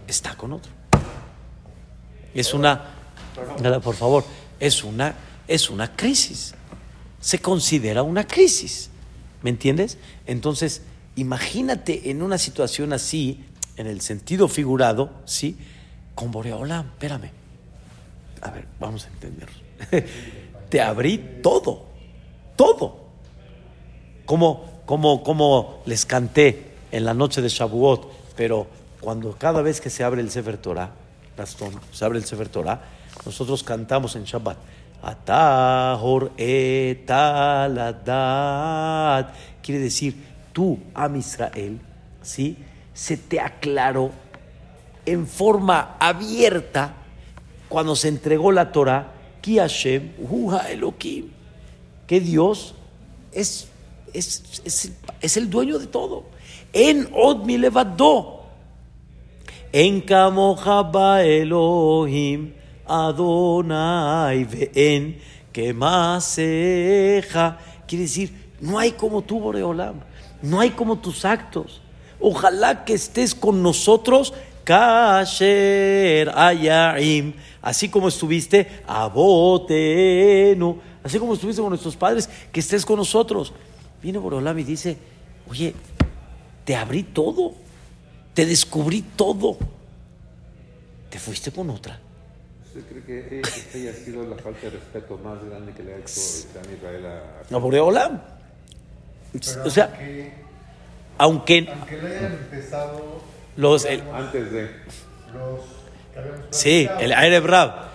está 0.07 0.37
con 0.37 0.53
otro. 0.53 0.71
Es 2.35 2.53
una, 2.53 2.99
Nada, 3.63 3.81
por 3.81 3.95
favor, 3.95 4.25
es 4.61 4.85
una, 4.85 5.15
es 5.47 5.71
una 5.71 5.95
crisis. 5.95 6.55
Se 7.21 7.39
considera 7.39 8.03
una 8.03 8.27
crisis. 8.27 8.91
¿Me 9.43 9.51
entiendes? 9.51 9.99
Entonces, 10.27 10.83
imagínate 11.17 12.11
en 12.11 12.23
una 12.23 12.39
situación 12.39 12.93
así, 12.93 13.45
en 13.77 13.87
el 13.87 14.01
sentido 14.01 14.49
figurado, 14.49 15.11
¿sí? 15.25 15.57
Con 16.15 16.31
Boreolam, 16.31 16.87
espérame. 16.87 17.31
A 18.41 18.51
ver, 18.51 18.67
vamos 18.79 19.07
a 19.07 19.09
entender. 19.09 19.49
Te 20.69 20.81
abrí 20.81 21.41
todo, 21.43 21.88
todo. 22.59 23.07
Como, 24.27 24.83
como, 24.85 25.23
como 25.23 25.81
les 25.87 26.05
canté 26.05 26.73
en 26.91 27.05
la 27.07 27.15
noche 27.15 27.41
de 27.41 27.49
Shavuot, 27.49 28.35
pero 28.37 28.67
cuando 29.01 29.33
cada 29.39 29.63
vez 29.63 29.81
que 29.81 29.89
se 29.89 30.03
abre 30.03 30.21
el 30.21 30.31
Sefer 30.31 30.59
Torah, 30.59 30.91
se 31.93 32.05
abre 32.05 32.19
el 32.19 32.25
Sefer 32.25 32.49
Torah, 32.49 32.83
nosotros 33.25 33.63
cantamos 33.63 34.17
en 34.17 34.25
Shabbat. 34.25 34.59
Atahor 35.01 36.33
etaladat 36.37 37.23
quiere 39.63 39.81
decir, 39.81 40.17
tú, 40.53 40.81
Am 40.95 41.15
Israel, 41.15 41.79
¿sí? 42.21 42.57
Se 42.93 43.17
te 43.17 43.39
aclaró 43.39 44.11
en 45.07 45.29
forma 45.29 45.97
abierta 46.01 46.95
cuando 47.69 47.95
se 47.95 48.09
entregó 48.09 48.51
la 48.51 48.73
Torah, 48.73 49.13
Ki 49.41 49.59
Hashem, 49.59 50.15
Elohim, 50.69 51.31
que 52.09 52.21
Dios 52.21 52.75
es, 53.31 53.69
es, 54.13 54.93
es, 55.21 55.37
el 55.37 55.49
dueño 55.49 55.79
de 55.79 55.87
todo. 55.87 56.25
En 56.73 57.09
Od 57.13 57.45
mi 57.45 57.59
levadó. 57.59 58.35
En 59.71 60.01
Kamoja 60.01 61.23
Elohim, 61.23 62.55
Adonai 62.87 64.45
ve'en, 64.45 65.19
que 65.53 65.75
maseja. 65.75 67.59
Quiere 67.87 68.05
decir, 68.05 68.33
no 68.61 68.79
hay 68.79 68.93
como 68.93 69.21
tú, 69.21 69.39
Boreolam. 69.39 70.01
No 70.41 70.61
hay 70.61 70.71
como 70.71 70.99
tus 70.99 71.27
actos. 71.27 71.83
Ojalá 72.19 72.87
que 72.87 72.95
estés 72.95 73.35
con 73.35 73.63
nosotros, 73.63 74.33
Kasher 74.65 76.31
Ayaim, 76.35 77.35
así 77.61 77.91
como 77.91 78.09
estuviste, 78.09 78.83
Abotenu, 78.87 80.79
así 81.05 81.19
como 81.19 81.35
estuviste 81.35 81.61
con 81.63 81.71
nuestros 81.71 81.97
padres, 81.97 82.29
que 82.53 82.61
estés 82.61 82.85
con 82.85 82.97
nosotros. 82.97 83.53
Viene 84.03 84.19
Boreolam 84.19 84.59
y 84.59 84.65
dice, 84.65 84.97
oye, 85.51 85.75
te 86.65 86.77
abrí 86.77 87.03
todo, 87.03 87.55
te 88.35 88.47
descubrí 88.47 89.03
todo. 89.17 89.59
Te 91.11 91.19
fuiste 91.19 91.51
con 91.51 91.71
otra. 91.71 91.99
¿Usted 92.67 92.83
cree 93.03 93.27
que 93.29 93.41
esta 93.41 93.79
haya 93.79 93.95
sido 93.95 94.23
la 94.29 94.37
falta 94.37 94.61
de 94.63 94.71
respeto 94.71 95.19
más 95.25 95.43
grande 95.43 95.73
que 95.73 95.83
le 95.83 95.95
ha 95.95 95.97
hecho 95.99 96.11
Israel 96.77 97.07
a... 97.07 97.55
A 97.55 97.59
Boreolam. 97.59 98.21
O 99.65 99.71
sea, 99.71 99.85
aunque, 99.87 100.33
aunque 101.19 101.69
aunque 101.73 101.97
le 101.97 102.17
hayan 102.19 102.33
empezado 102.33 103.23
los, 103.57 103.85
el- 103.87 104.03
Antes 104.13 104.53
de... 104.53 104.63
los 105.33 105.61
que 106.13 106.19
habíamos 106.19 106.41
Sí, 106.51 106.89
el 107.01 107.13
Aire 107.13 107.41
Brab. 107.41 107.89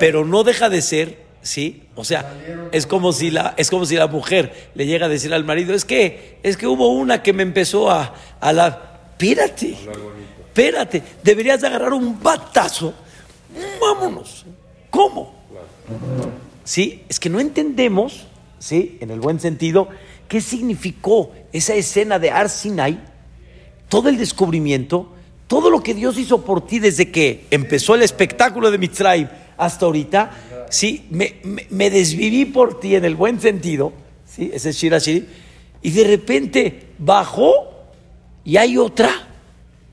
Pero 0.00 0.24
no 0.24 0.42
deja 0.42 0.68
de 0.70 0.82
ser, 0.82 1.22
¿sí? 1.42 1.83
O 1.96 2.04
sea, 2.04 2.34
es 2.72 2.86
como 2.86 3.12
si 3.12 3.30
la, 3.30 3.54
es 3.56 3.70
como 3.70 3.86
si 3.86 3.94
la 3.94 4.08
mujer 4.08 4.70
le 4.74 4.86
llega 4.86 5.06
a 5.06 5.08
decir 5.08 5.32
al 5.32 5.44
marido, 5.44 5.74
es 5.74 5.84
que, 5.84 6.38
es 6.42 6.56
que 6.56 6.66
hubo 6.66 6.88
una 6.88 7.22
que 7.22 7.32
me 7.32 7.42
empezó 7.42 7.90
a, 7.90 8.14
a 8.40 8.52
la. 8.52 8.90
Espérate, 9.12 9.76
espérate, 10.46 11.02
deberías 11.22 11.60
de 11.60 11.68
agarrar 11.68 11.92
un 11.92 12.20
batazo. 12.20 12.94
Vámonos. 13.80 14.44
¿Cómo? 14.90 15.34
Sí, 16.64 17.04
es 17.08 17.20
que 17.20 17.28
no 17.28 17.38
entendemos, 17.38 18.26
sí, 18.58 18.98
en 19.00 19.10
el 19.10 19.20
buen 19.20 19.38
sentido, 19.38 19.88
qué 20.26 20.40
significó 20.40 21.32
esa 21.52 21.74
escena 21.74 22.18
de 22.18 22.30
Ar 22.30 22.48
Sinai, 22.48 22.98
todo 23.88 24.08
el 24.08 24.16
descubrimiento, 24.16 25.12
todo 25.46 25.70
lo 25.70 25.82
que 25.82 25.94
Dios 25.94 26.18
hizo 26.18 26.44
por 26.44 26.66
ti 26.66 26.80
desde 26.80 27.12
que 27.12 27.46
empezó 27.50 27.94
el 27.94 28.02
espectáculo 28.02 28.70
de 28.70 28.78
Mitzrayim 28.78 29.28
hasta 29.56 29.86
ahorita, 29.86 30.30
sí, 30.70 31.06
me, 31.10 31.36
me- 31.44 31.66
me 31.70 31.90
desviví 31.90 32.44
por 32.46 32.80
ti 32.80 32.94
en 32.96 33.04
el 33.04 33.14
buen 33.14 33.40
sentido, 33.40 33.92
sí, 34.26 34.50
ese 34.52 34.70
es 34.70 34.76
Shira 34.76 34.98
Shiri, 34.98 35.26
y 35.82 35.90
de 35.90 36.04
repente 36.04 36.88
bajó 36.98 37.52
y 38.44 38.56
hay 38.56 38.76
otra, 38.78 39.10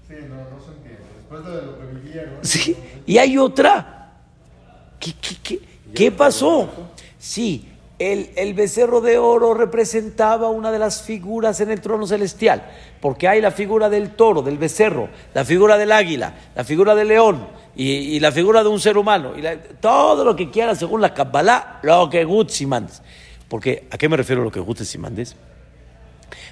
Sí, 0.08 0.16
no, 0.30 0.36
no 0.50 0.64
se 0.64 0.72
entiende. 0.72 1.02
Después 1.18 1.46
de 1.46 1.62
lo 1.66 1.80
que 1.80 1.86
vivía, 1.96 2.24
¿no? 2.26 2.38
sí, 2.48 2.76
y 3.06 3.18
hay 3.18 3.38
otra. 3.38 3.98
¿Qué, 5.00 5.14
qué, 5.20 5.36
qué, 5.42 5.60
qué 5.96 6.12
pasó? 6.12 6.70
Sí, 7.18 7.66
el, 8.02 8.32
el 8.36 8.54
becerro 8.54 9.02
de 9.02 9.18
oro 9.18 9.54
representaba 9.54 10.50
una 10.50 10.72
de 10.72 10.80
las 10.80 11.04
figuras 11.04 11.62
en 11.62 11.70
el 11.70 11.82
trono 11.82 12.08
celestial, 12.08 12.64
porque 13.00 13.28
hay 13.28 13.42
la 13.42 13.52
figura 13.52 13.90
del 13.90 14.12
toro, 14.12 14.42
del 14.42 14.58
becerro, 14.58 15.10
la 15.34 15.46
figura 15.46 15.78
del 15.78 15.92
águila, 15.92 16.34
la 16.56 16.64
figura 16.64 16.96
del 16.96 17.10
león 17.10 17.48
y, 17.76 17.92
y 17.92 18.20
la 18.20 18.32
figura 18.32 18.64
de 18.64 18.70
un 18.70 18.80
ser 18.80 18.98
humano, 18.98 19.34
y 19.38 19.44
todo 19.80 20.24
lo 20.24 20.36
que 20.36 20.50
quieras 20.50 20.80
según 20.80 21.02
la 21.02 21.14
Kabbalah, 21.14 21.80
lo 21.84 22.10
que 22.10 22.24
Gutsi 22.24 22.66
mandes. 22.66 23.02
Porque, 23.48 23.88
¿a 23.92 23.98
qué 23.98 24.10
me 24.10 24.18
refiero 24.18 24.44
lo 24.44 24.52
que 24.52 24.60
Gutsi 24.60 24.98
mandes? 24.98 25.36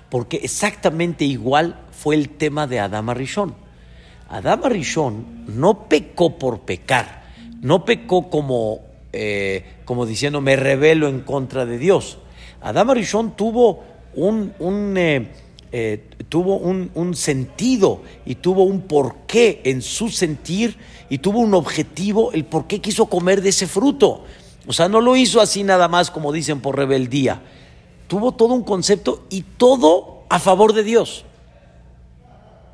Porque 0.10 0.38
exactamente 0.44 1.26
igual 1.26 1.80
fue 1.92 2.16
el 2.16 2.30
tema 2.30 2.68
de 2.68 2.80
Adama 2.80 3.14
Rishon. 3.14 3.56
Adama 4.30 4.70
Rishon 4.70 5.46
no 5.48 5.88
pecó 5.88 6.38
por 6.38 6.62
pecar, 6.62 7.24
no 7.62 7.86
pecó 7.86 8.30
como, 8.30 8.82
eh, 9.14 9.79
como 9.89 10.06
diciendo 10.06 10.39
me 10.39 10.56
rebelo 10.56 11.08
en 11.08 11.21
contra 11.21 11.65
de 11.65 11.80
Dios. 11.80 12.19
Adama 12.62 12.93
Rishon 12.93 13.36
tuvo 13.36 13.84
un, 14.13 14.54
un, 14.60 14.93
eh, 14.95 15.32
eh, 15.71 16.06
tuvo 16.30 16.58
un, 16.58 16.91
un 16.93 17.15
sentido 17.15 18.04
y 18.23 18.36
tuvo 18.36 18.65
un 18.65 18.82
porqué 18.82 19.62
en 19.63 19.82
su 19.82 20.10
sentir 20.10 20.78
y 21.10 21.17
tuvo 21.17 21.39
un 21.39 21.56
objetivo, 21.56 22.32
el 22.34 22.45
por 22.45 22.67
qué 22.67 22.82
quiso 22.82 23.08
comer 23.08 23.41
de 23.41 23.49
ese 23.49 23.65
fruto. 23.65 24.25
O 24.67 24.73
sea, 24.73 24.88
no 24.89 25.02
lo 25.02 25.15
hizo 25.15 25.41
así 25.41 25.63
nada 25.63 25.88
más 25.88 26.12
como 26.12 26.32
dicen 26.32 26.62
por 26.62 26.78
rebeldía. 26.78 27.41
Tuvo 28.08 28.34
todo 28.34 28.54
un 28.54 28.63
concepto 28.63 29.25
y 29.32 29.41
todo 29.41 30.21
a 30.30 30.38
favor 30.38 30.73
de 30.73 30.84
Dios. 30.84 31.25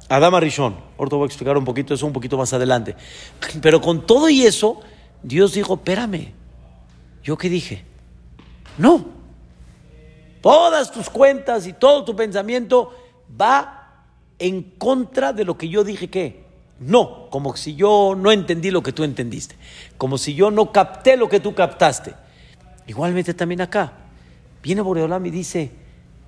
Adama 0.10 0.41
Rishon. 0.41 0.75
Ahorita 0.97 1.15
voy 1.15 1.23
a 1.23 1.28
explicar 1.28 1.58
un 1.58 1.63
poquito 1.63 1.93
eso 1.93 2.06
un 2.06 2.12
poquito 2.12 2.38
más 2.38 2.51
adelante. 2.51 2.93
Pero 3.62 3.80
con 3.80 4.06
todo 4.06 4.28
y 4.28 4.41
eso, 4.41 4.82
Dios 5.23 5.54
dijo, 5.54 5.75
espérame, 5.75 6.34
¿yo 7.26 7.38
qué 7.38 7.50
dije? 7.50 7.84
No. 8.78 9.04
Todas 10.42 10.92
tus 10.92 11.10
cuentas 11.10 11.66
y 11.66 11.74
todo 11.74 12.06
tu 12.06 12.16
pensamiento 12.16 12.96
va 13.42 14.04
en 14.38 14.62
contra 14.62 15.34
de 15.34 15.44
lo 15.44 15.58
que 15.58 15.68
yo 15.68 15.84
dije 15.84 16.10
que. 16.10 16.46
No, 16.80 17.30
como 17.32 17.56
si 17.56 17.76
yo 17.76 18.16
no 18.16 18.32
entendí 18.32 18.70
lo 18.70 18.84
que 18.84 18.92
tú 18.92 19.04
entendiste. 19.04 19.56
Como 19.98 20.18
si 20.20 20.36
yo 20.36 20.52
no 20.52 20.72
capté 20.72 21.18
lo 21.18 21.28
que 21.28 21.40
tú 21.40 21.56
captaste. 21.56 22.14
Igualmente 22.86 23.34
también 23.34 23.62
acá. 23.62 23.94
Viene 24.62 24.82
Boreolam 24.82 25.26
y 25.26 25.32
dice, 25.32 25.72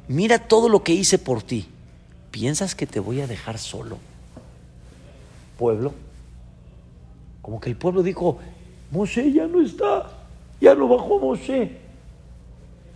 mira 0.07 0.39
todo 0.39 0.67
lo 0.67 0.83
que 0.83 0.93
hice 0.93 1.19
por 1.19 1.43
ti. 1.43 1.67
¿Piensas 2.31 2.73
que 2.73 2.87
te 2.87 2.99
voy 2.99 3.21
a 3.21 3.27
dejar 3.27 3.59
solo? 3.59 3.99
Pueblo. 5.59 5.93
Como 7.41 7.61
que 7.61 7.69
el 7.69 7.75
pueblo 7.75 8.01
dijo, 8.01 8.39
Moshe 8.89 9.31
ya 9.31 9.47
no 9.47 9.61
está, 9.61 10.09
ya 10.61 10.75
no 10.75 10.87
bajó 10.87 11.19
Moshe. 11.19 11.71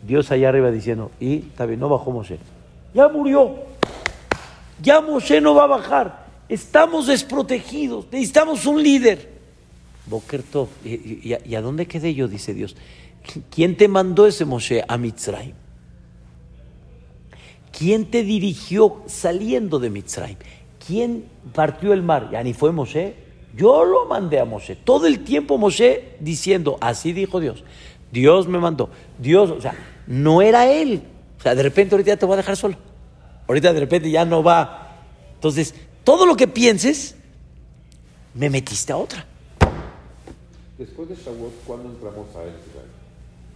Dios 0.05 0.31
allá 0.31 0.49
arriba 0.49 0.71
diciendo, 0.71 1.11
y 1.19 1.37
está 1.37 1.65
bien, 1.65 1.79
no 1.79 1.89
bajó 1.89 2.11
Moshe. 2.11 2.39
Ya 2.93 3.07
murió. 3.07 3.55
Ya 4.81 4.99
Moshe 5.01 5.39
no 5.41 5.53
va 5.53 5.65
a 5.65 5.67
bajar. 5.67 6.25
Estamos 6.49 7.07
desprotegidos. 7.07 8.05
Necesitamos 8.11 8.65
un 8.65 8.81
líder. 8.81 9.29
Boker 10.07 10.41
Tov. 10.43 10.67
¿Y, 10.83 10.89
y- 10.95 11.37
y 11.45 11.55
a 11.55 11.61
dónde 11.61 11.85
quedé 11.85 12.13
yo? 12.13 12.27
Dice 12.27 12.53
Dios. 12.53 12.75
¿Quién 13.51 13.77
te 13.77 13.87
mandó 13.87 14.25
ese 14.25 14.43
Moshe 14.45 14.83
a 14.87 14.97
Mitzrayim? 14.97 15.53
¿Quién 17.77 18.09
te 18.11 18.23
dirigió 18.23 19.01
saliendo 19.05 19.79
de 19.79 19.89
Mitzrayim? 19.89 20.37
¿Quién 20.85 21.25
partió 21.53 21.93
el 21.93 22.01
mar? 22.01 22.29
Ya 22.31 22.43
ni 22.43 22.53
fue 22.53 22.71
Moshe. 22.71 23.15
Yo 23.55 23.83
lo 23.85 24.05
mandé 24.05 24.39
a 24.39 24.45
Moshe. 24.45 24.75
Todo 24.75 25.07
el 25.07 25.23
tiempo 25.23 25.57
Moshe 25.57 26.15
diciendo, 26.19 26.77
así 26.81 27.13
dijo 27.13 27.39
Dios. 27.39 27.63
Dios 28.11 28.47
me 28.47 28.59
mandó. 28.59 28.89
Dios, 29.17 29.51
o 29.51 29.61
sea, 29.61 29.75
no 30.07 30.41
era 30.41 30.71
él. 30.71 31.03
O 31.39 31.41
sea, 31.41 31.55
de 31.55 31.63
repente 31.63 31.95
ahorita 31.95 32.09
ya 32.09 32.17
te 32.17 32.25
voy 32.25 32.33
a 32.33 32.37
dejar 32.37 32.57
solo. 32.57 32.75
Ahorita 33.47 33.73
de 33.73 33.79
repente 33.79 34.09
ya 34.09 34.25
no 34.25 34.43
va. 34.43 34.99
Entonces, 35.35 35.73
todo 36.03 36.25
lo 36.25 36.35
que 36.35 36.47
pienses, 36.47 37.15
me 38.33 38.49
metiste 38.49 38.93
a 38.93 38.97
otra. 38.97 39.25
Después 40.77 41.09
de 41.09 41.15
Shavuot, 41.15 41.63
¿cuándo 41.65 41.89
entramos 41.89 42.27
a 42.29 42.39
Israel? 42.39 42.89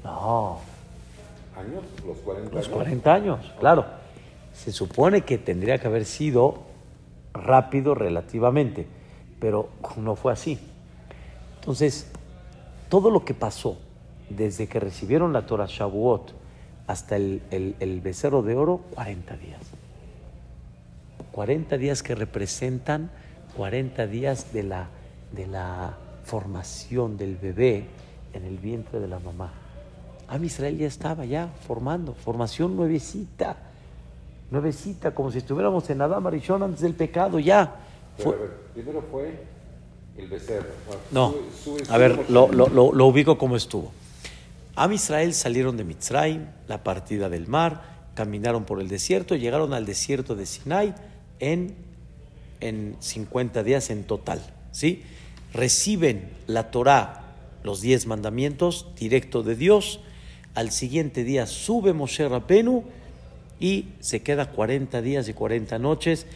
No, 0.04 0.60
¿Años? 1.58 1.84
¿Los 2.06 2.18
40 2.18 2.54
los 2.54 2.66
años? 2.66 2.76
40 2.76 3.14
años, 3.14 3.40
claro. 3.60 3.86
Se 4.54 4.72
supone 4.72 5.22
que 5.22 5.38
tendría 5.38 5.78
que 5.78 5.88
haber 5.88 6.06
sido 6.06 6.64
rápido 7.34 7.96
relativamente, 7.96 8.88
pero 9.46 9.70
no 9.98 10.16
fue 10.16 10.34
así. 10.34 10.58
Entonces, 11.60 12.08
todo 12.90 13.12
lo 13.12 13.24
que 13.26 13.36
pasó 13.36 13.78
desde 14.28 14.66
que 14.66 14.80
recibieron 14.80 15.34
la 15.34 15.46
Torah 15.46 15.68
Shavuot 15.70 16.34
hasta 16.88 17.16
el, 17.16 17.44
el- 17.52 17.76
el 17.80 18.02
becerro 18.02 18.42
de 18.42 18.56
oro, 18.56 18.82
40 18.96 19.38
días. 19.38 19.60
40 21.32 21.78
días 21.78 22.02
que 22.02 22.16
representan 22.16 23.12
40 23.56 24.08
días 24.08 24.52
de 24.52 24.64
la, 24.64 24.88
de 25.32 25.46
la 25.46 25.96
formación 26.24 27.16
del 27.16 27.36
bebé 27.36 27.86
en 28.34 28.46
el 28.46 28.58
vientre 28.58 29.00
de 29.00 29.08
la 29.08 29.20
mamá. 29.20 29.54
Am 30.28 30.44
Israel 30.44 30.76
ya 30.76 30.88
estaba 30.88 31.24
ya 31.26 31.50
formando, 31.68 32.16
formación 32.16 32.76
nuevecita, 32.76 33.58
nuevecita, 34.50 35.14
como 35.14 35.30
si 35.30 35.38
estuviéramos 35.38 35.88
en 35.92 36.02
Adam 36.02 36.26
Arishon 36.26 36.64
antes 36.64 36.82
del 36.82 36.96
pecado, 36.96 37.38
ya. 37.38 37.76
Fue- 38.18 38.65
primero 38.76 39.04
fue 39.12 39.34
el 40.18 40.28
becerro. 40.28 40.68
no, 41.12 41.32
Sube- 41.64 41.80
sube- 41.80 41.84
a 41.90 41.98
ver, 41.98 42.30
lo, 42.30 42.52
lo, 42.52 42.68
lo, 42.68 42.94
lo 42.94 43.06
ubico 43.08 43.38
como 43.40 43.56
estuvo. 43.56 43.92
Am 44.76 44.92
Israel 44.94 45.34
salieron 45.34 45.78
de 45.78 45.84
Mitzrayim, 45.86 46.46
la 46.68 46.84
partida 46.84 47.30
del 47.30 47.48
mar, 47.48 47.96
caminaron 48.14 48.66
por 48.66 48.80
el 48.82 48.88
desierto, 48.90 49.36
llegaron 49.36 49.74
al 49.74 49.86
desierto 49.86 50.36
de 50.36 50.46
Sinai 50.46 50.94
en, 51.40 51.76
en 52.62 52.96
50 53.00 53.64
días 53.64 53.90
en 53.90 54.04
total. 54.04 54.42
¿sí? 54.72 55.04
Reciben 55.54 56.30
la 56.48 56.72
Torá, 56.72 57.24
los 57.64 57.82
10 57.82 58.08
mandamientos, 58.08 58.88
directo 59.00 59.44
de 59.44 59.56
Dios. 59.56 60.02
Al 60.54 60.72
siguiente 60.72 61.24
día 61.24 61.48
sube 61.48 61.94
Moshe 61.94 62.28
Rabenu 62.28 62.84
y 63.60 63.90
se 64.00 64.22
queda 64.22 64.52
40 64.52 65.02
días 65.02 65.28
y 65.30 65.34
40 65.34 65.80
noches 65.80 66.28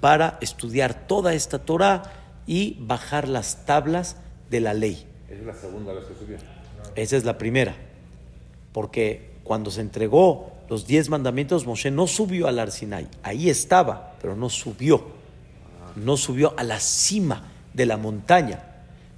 para 0.00 0.38
estudiar 0.40 1.06
toda 1.06 1.34
esta 1.34 1.60
Torah 1.60 2.02
y 2.46 2.76
bajar 2.80 3.28
las 3.28 3.64
tablas 3.64 4.16
de 4.50 4.60
la 4.60 4.74
ley. 4.74 5.06
Es 5.28 5.42
la 5.44 5.54
segunda 5.54 5.92
vez 5.92 6.04
que 6.04 6.14
subió. 6.14 6.36
Esa 6.94 7.16
es 7.16 7.24
la 7.24 7.38
primera. 7.38 7.76
Porque 8.72 9.30
cuando 9.44 9.70
se 9.70 9.80
entregó 9.80 10.52
los 10.68 10.86
diez 10.86 11.08
mandamientos, 11.08 11.66
Moshe 11.66 11.90
no 11.90 12.06
subió 12.06 12.48
al 12.48 12.58
Arsinai. 12.58 13.08
Ahí 13.22 13.48
estaba, 13.48 14.16
pero 14.20 14.36
no 14.36 14.48
subió. 14.48 15.06
No 15.96 16.16
subió 16.16 16.54
a 16.56 16.64
la 16.64 16.80
cima 16.80 17.52
de 17.72 17.86
la 17.86 17.96
montaña. 17.96 18.64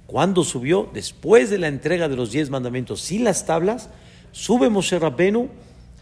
Cuando 0.07 0.43
subió, 0.43 0.89
después 0.93 1.49
de 1.49 1.57
la 1.57 1.67
entrega 1.67 2.09
de 2.09 2.15
los 2.15 2.31
diez 2.31 2.49
mandamientos 2.49 3.01
sin 3.01 3.23
las 3.23 3.45
tablas, 3.45 3.89
sube 4.31 4.69
Moshe 4.69 4.99
Rabbenu, 4.99 5.49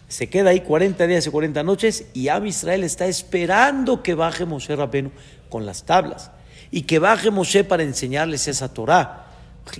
se 0.09 0.27
queda 0.27 0.49
ahí 0.49 0.61
40 0.61 1.05
días 1.05 1.27
y 1.27 1.29
40 1.29 1.63
noches 1.63 2.05
y 2.13 2.27
Ab 2.29 2.45
Israel 2.47 2.83
está 2.83 3.05
esperando 3.05 4.01
que 4.01 4.15
baje 4.15 4.43
Moshe 4.43 4.75
Rabbenu 4.75 5.11
con 5.49 5.67
las 5.67 5.83
tablas 5.85 6.31
y 6.71 6.81
que 6.81 6.97
baje 6.97 7.29
Moshe 7.29 7.63
para 7.63 7.83
enseñarles 7.83 8.47
esa 8.47 8.73
Torah. 8.73 9.27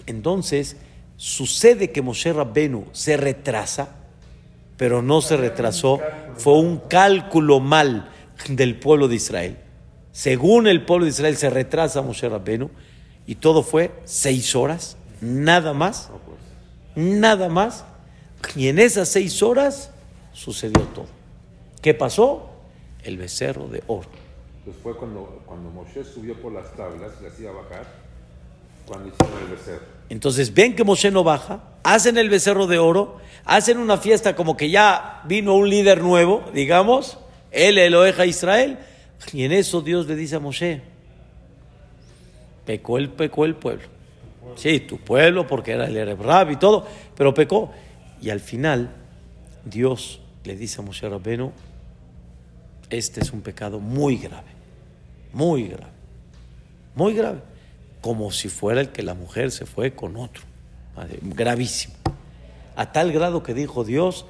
Entonces, 0.05 0.77
sucede 1.17 1.91
que 1.91 2.03
Moshe 2.03 2.31
Rabbenu 2.31 2.85
se 2.91 3.17
retrasa, 3.17 3.95
pero 4.77 5.01
no 5.01 5.21
se 5.21 5.35
retrasó, 5.35 5.99
fue 6.37 6.59
un 6.59 6.77
cálculo 6.77 7.59
mal 7.59 8.11
del 8.47 8.79
pueblo 8.79 9.07
de 9.07 9.15
Israel. 9.15 9.57
Según 10.11 10.67
el 10.67 10.85
pueblo 10.85 11.05
de 11.05 11.11
Israel 11.11 11.37
se 11.37 11.49
retrasa 11.49 12.03
Moshe 12.03 12.29
Rabbenu 12.29 12.69
y 13.25 13.35
todo 13.35 13.63
fue 13.63 13.91
seis 14.05 14.55
horas, 14.55 14.95
nada 15.21 15.73
más, 15.73 16.11
nada 16.95 17.49
más. 17.49 17.83
Y 18.55 18.67
en 18.67 18.77
esas 18.77 19.09
seis 19.09 19.41
horas 19.41 19.91
sucedió 20.39 20.81
todo. 20.95 21.07
¿Qué 21.81 21.93
pasó? 21.93 22.49
El 23.03 23.17
becerro 23.17 23.67
de 23.67 23.83
oro. 23.87 24.07
Entonces 24.59 24.81
fue 24.81 24.95
cuando, 24.95 25.41
cuando 25.45 25.69
Moshe 25.69 26.03
subió 26.03 26.39
por 26.41 26.53
las 26.53 26.73
tablas, 26.75 27.11
le 27.21 27.27
hacía 27.27 27.51
bajar, 27.51 27.85
cuando 28.87 29.09
hicieron 29.09 29.41
el 29.43 29.57
becerro. 29.57 29.85
Entonces 30.09 30.53
ven 30.53 30.75
que 30.75 30.83
Moshe 30.83 31.11
no 31.11 31.23
baja, 31.23 31.63
hacen 31.83 32.17
el 32.17 32.29
becerro 32.29 32.67
de 32.67 32.77
oro, 32.77 33.17
hacen 33.45 33.77
una 33.77 33.97
fiesta 33.97 34.35
como 34.35 34.55
que 34.55 34.69
ya 34.69 35.21
vino 35.25 35.55
un 35.55 35.69
líder 35.69 36.01
nuevo, 36.01 36.43
digamos, 36.53 37.17
él 37.51 37.77
Eloeja 37.77 38.25
Israel, 38.25 38.79
y 39.33 39.43
en 39.43 39.51
eso 39.51 39.81
Dios 39.81 40.07
le 40.07 40.15
dice 40.15 40.37
a 40.37 40.39
Moshe, 40.39 40.81
pecó 42.65 42.97
el, 42.97 43.09
pecó 43.09 43.45
el 43.45 43.55
pueblo. 43.55 43.87
Sí, 44.55 44.79
tu 44.79 44.97
pueblo, 44.97 45.47
porque 45.47 45.73
era 45.73 45.85
el 45.85 45.95
Erebrab 45.95 46.51
y 46.51 46.55
todo, 46.55 46.87
pero 47.15 47.33
pecó. 47.33 47.71
Y 48.21 48.29
al 48.29 48.39
final, 48.39 48.91
Dios 49.63 50.21
le 50.43 50.55
dice 50.55 50.81
a 50.81 50.83
Moshe 50.83 51.07
Rabbenu, 51.07 51.51
este 52.89 53.21
es 53.21 53.31
un 53.31 53.41
pecado 53.41 53.79
muy 53.79 54.17
grave, 54.17 54.51
muy 55.33 55.67
grave, 55.67 55.93
muy 56.95 57.13
grave, 57.13 57.39
como 58.01 58.31
si 58.31 58.49
fuera 58.49 58.81
el 58.81 58.89
que 58.89 59.03
la 59.03 59.13
mujer 59.13 59.51
se 59.51 59.65
fue 59.65 59.93
con 59.93 60.17
otro, 60.17 60.43
gravísimo. 61.21 61.95
A 62.75 62.91
tal 62.91 63.11
grado 63.11 63.43
que 63.43 63.53
dijo 63.53 63.83
Dios, 63.83 64.25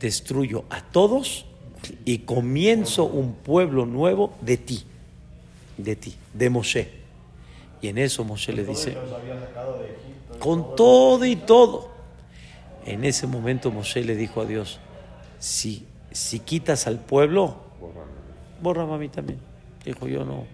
destruyo 0.00 0.64
a 0.70 0.82
todos 0.82 1.46
y 2.04 2.18
comienzo 2.18 3.04
un 3.04 3.34
pueblo 3.34 3.86
nuevo 3.86 4.34
de 4.40 4.56
ti, 4.56 4.84
de 5.76 5.96
ti, 5.96 6.14
de 6.32 6.50
Moshe. 6.50 6.90
Y 7.80 7.88
en 7.88 7.98
eso 7.98 8.24
Moshe 8.24 8.52
le 8.52 8.64
dice, 8.64 8.96
con 10.38 10.76
todo 10.76 11.24
y 11.24 11.36
todo. 11.36 11.90
En 12.86 13.04
ese 13.04 13.26
momento 13.26 13.70
Moshe 13.70 14.02
le 14.02 14.14
dijo 14.14 14.40
a 14.40 14.44
Dios, 14.44 14.78
si, 15.42 15.84
si 16.12 16.38
quitas 16.38 16.86
al 16.86 17.00
pueblo, 17.00 17.56
bórrame 18.62 18.94
a 18.94 18.98
mí 18.98 19.08
también. 19.08 19.40
Dijo, 19.84 20.06
yo 20.06 20.24
no, 20.24 20.46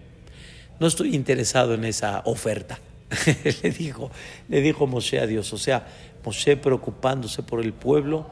no 0.79 0.87
estoy 0.87 1.15
interesado 1.15 1.75
en 1.75 1.85
esa 1.85 2.23
oferta. 2.25 2.79
le, 3.61 3.69
dijo, 3.69 4.09
le 4.47 4.61
dijo 4.61 4.87
Moshe 4.87 5.19
a 5.19 5.27
Dios. 5.27 5.53
O 5.53 5.59
sea, 5.59 5.85
Moshe 6.25 6.57
preocupándose 6.57 7.43
por 7.43 7.61
el 7.61 7.71
pueblo, 7.71 8.25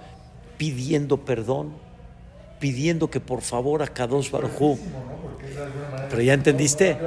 pidiendo 0.58 1.24
perdón, 1.26 1.74
pidiendo 2.60 3.12
que 3.12 3.20
por 3.20 3.44
favor 3.44 3.84
a 3.84 3.88
Kadosh 3.88 4.32
Baruj 4.32 4.80
Pero 6.10 6.22
ya 6.24 6.34
entendiste, 6.34 6.98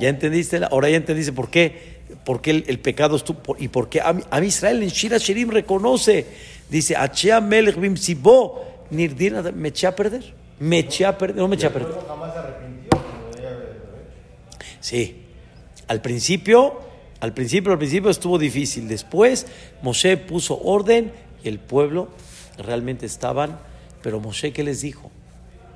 ya 0.00 0.08
entendiste, 0.08 0.60
ahora 0.68 0.90
ya 0.90 0.96
entendiste 0.96 1.32
por 1.32 1.50
qué, 1.50 2.00
por 2.24 2.42
qué 2.42 2.50
el, 2.50 2.64
el 2.66 2.80
pecado 2.80 3.14
estuvo, 3.14 3.54
y 3.60 3.68
por 3.68 3.88
qué 3.88 4.00
a, 4.00 4.12
a 4.28 4.44
Israel 4.44 4.82
en 4.82 4.88
Shira 4.88 5.18
Shirim 5.18 5.50
reconoce, 5.50 6.26
dice, 6.70 6.96
Achea 6.96 7.40
Melech 7.40 7.76
Bim 7.76 7.96
Sibo, 7.96 8.84
Nirdina, 8.90 9.42
me 9.42 9.68
eché 9.68 9.86
a 9.86 9.94
perder, 9.94 10.34
me 10.58 10.78
eché 10.78 11.04
a 11.04 11.16
perder, 11.16 11.36
no 11.36 11.48
me 11.48 11.56
eché 11.56 11.66
a 11.66 11.72
perder. 11.72 11.94
Sí, 14.80 15.24
al 15.88 16.00
principio, 16.00 16.80
al 17.20 17.34
principio, 17.34 17.72
al 17.72 17.78
principio 17.78 18.10
estuvo 18.10 18.38
difícil. 18.38 18.88
Después 18.88 19.46
Moshe 19.82 20.16
puso 20.16 20.58
orden 20.62 21.12
y 21.44 21.48
el 21.48 21.58
pueblo 21.58 22.08
realmente 22.56 23.06
estaban. 23.06 23.58
Pero 24.02 24.20
Moshe, 24.20 24.52
¿qué 24.52 24.64
les 24.64 24.80
dijo? 24.80 25.10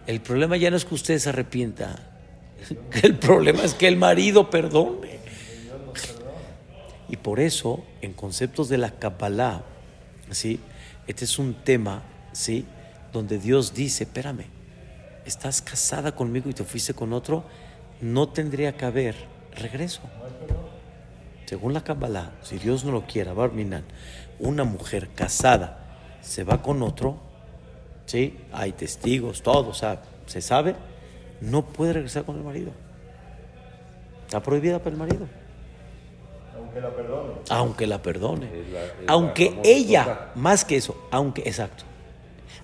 El 0.07 0.21
problema 0.21 0.57
ya 0.57 0.71
no 0.71 0.77
es 0.77 0.85
que 0.85 0.95
usted 0.95 1.19
se 1.19 1.29
arrepienta. 1.29 2.11
El 3.03 3.17
problema 3.17 3.63
es 3.63 3.75
que 3.75 3.89
el 3.89 3.97
marido 3.97 4.49
perdone. 4.49 5.19
Y 7.11 7.17
por 7.17 7.41
eso, 7.41 7.85
en 8.01 8.15
conceptos 8.15 8.71
de 8.71 8.79
la 8.79 8.91
Kabbalah, 8.91 9.63
¿sí? 10.31 10.61
Este 11.07 11.25
es 11.25 11.39
un 11.39 11.55
tema 11.55 12.03
¿sí? 12.33 12.67
donde 13.13 13.39
Dios 13.39 13.75
dice: 13.75 14.05
Espérame, 14.05 14.47
estás 15.25 15.63
casada 15.63 16.15
conmigo 16.15 16.51
y 16.51 16.55
te 16.55 16.65
fuiste 16.65 16.95
con 16.95 17.13
otro, 17.13 17.45
no 18.01 18.29
tendría 18.29 18.77
que 18.77 18.85
haber 18.85 19.15
regreso. 19.57 20.03
Según 21.47 21.75
la 21.75 21.85
Kabbalah, 21.85 22.33
si 22.43 22.59
Dios 22.59 22.85
no 22.85 22.93
lo 22.93 23.07
quiera, 23.07 23.35
Barminan, 23.35 23.85
una 24.39 24.65
mujer 24.65 25.11
casada 25.15 25.85
se 26.21 26.43
va 26.43 26.63
con 26.63 26.83
otro, 26.83 27.19
¿sí? 28.07 28.39
hay 28.53 28.73
testigos, 28.73 29.43
todo, 29.43 29.69
o 29.69 29.75
sea, 29.75 30.03
se 30.27 30.41
sabe, 30.41 30.75
no 31.41 31.67
puede 31.67 31.93
regresar 31.93 32.25
con 32.25 32.37
el 32.37 32.45
marido. 32.45 32.73
Está 34.27 34.43
prohibida 34.43 34.79
para 34.79 34.91
el 34.91 34.97
marido. 34.97 35.29
Aunque 36.75 36.81
la 36.81 36.91
perdone. 36.97 37.33
Aunque 37.51 37.87
la 37.87 38.03
perdone. 38.03 38.47
Es 38.47 38.73
la- 38.73 38.85
es 38.85 38.89
la 39.07 39.13
aunque 39.13 39.47
famosa 39.51 39.71
ella, 39.71 40.05
cosa. 40.05 40.31
más 40.35 40.65
que 40.65 40.77
eso, 40.77 41.09
aunque, 41.11 41.43
exacto, 41.43 41.85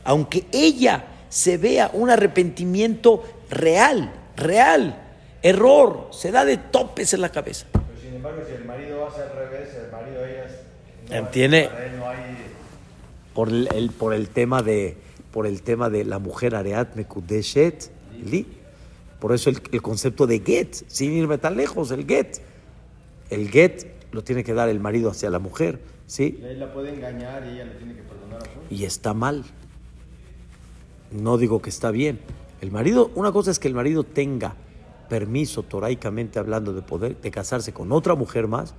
aunque 0.04 0.44
ella 0.52 1.04
se 1.28 1.58
vea 1.58 1.90
un 1.92 2.10
arrepentimiento 2.10 3.22
real, 3.50 4.12
real, 4.36 5.00
error, 5.42 6.08
se 6.10 6.30
da 6.32 6.44
de 6.44 6.56
topes 6.56 7.14
en 7.14 7.20
la 7.20 7.28
cabeza. 7.30 7.66
Pero 7.72 7.84
sin 8.02 8.14
embargo, 8.14 8.42
si 8.48 8.54
el 8.54 8.64
marido 8.64 9.06
hace 9.06 9.22
al 9.22 9.32
revés, 9.36 9.68
el 9.74 9.92
marido 9.92 10.22
de 10.22 10.32
ellas. 10.32 10.52
no 11.08 11.16
hay- 11.16 11.24
Tiene- 11.32 11.64
para 11.68 11.86
él 11.86 11.98
no 11.98 12.08
hay. 12.08 12.18
por 13.34 13.48
el, 13.48 13.68
el- 13.74 13.90
por 13.90 14.14
el 14.14 14.28
tema 14.28 14.62
de 14.62 14.96
por 15.32 15.46
el 15.46 15.62
tema 15.62 15.88
de 15.90 16.04
la 16.04 16.18
mujer 16.18 16.56
Areat 16.56 16.96
Mekudeshet 16.96 17.88
Li. 18.24 18.46
Por 19.20 19.32
eso 19.32 19.48
el, 19.50 19.60
el 19.70 19.80
concepto 19.80 20.26
de 20.26 20.40
get, 20.40 20.74
sin 20.88 21.12
irme 21.12 21.38
tan 21.38 21.56
lejos, 21.56 21.90
el 21.92 22.04
get. 22.06 22.38
El 23.30 23.48
get 23.48 23.86
lo 24.12 24.22
tiene 24.22 24.44
que 24.44 24.54
dar 24.54 24.68
el 24.68 24.80
marido 24.80 25.10
hacia 25.10 25.30
la 25.30 25.38
mujer, 25.38 25.80
¿sí? 26.06 26.38
Y 26.40 26.44
ahí 26.44 26.56
la 26.56 26.72
puede 26.72 26.94
engañar 26.94 27.46
y 27.46 27.50
ella 27.50 27.64
le 27.64 27.74
tiene 27.74 27.94
que 27.94 28.02
perdonar. 28.02 28.40
Y 28.70 28.84
está 28.84 29.14
mal. 29.14 29.44
No 31.10 31.38
digo 31.38 31.60
que 31.62 31.70
está 31.70 31.90
bien. 31.90 32.20
El 32.60 32.70
marido, 32.70 33.10
una 33.14 33.32
cosa 33.32 33.50
es 33.50 33.58
que 33.58 33.68
el 33.68 33.74
marido 33.74 34.04
tenga 34.04 34.54
permiso 35.08 35.62
toraicamente 35.62 36.38
hablando 36.38 36.72
de 36.72 36.82
poder 36.82 37.20
de 37.20 37.30
casarse 37.30 37.72
con 37.72 37.90
otra 37.90 38.14
mujer 38.14 38.46
más 38.46 38.74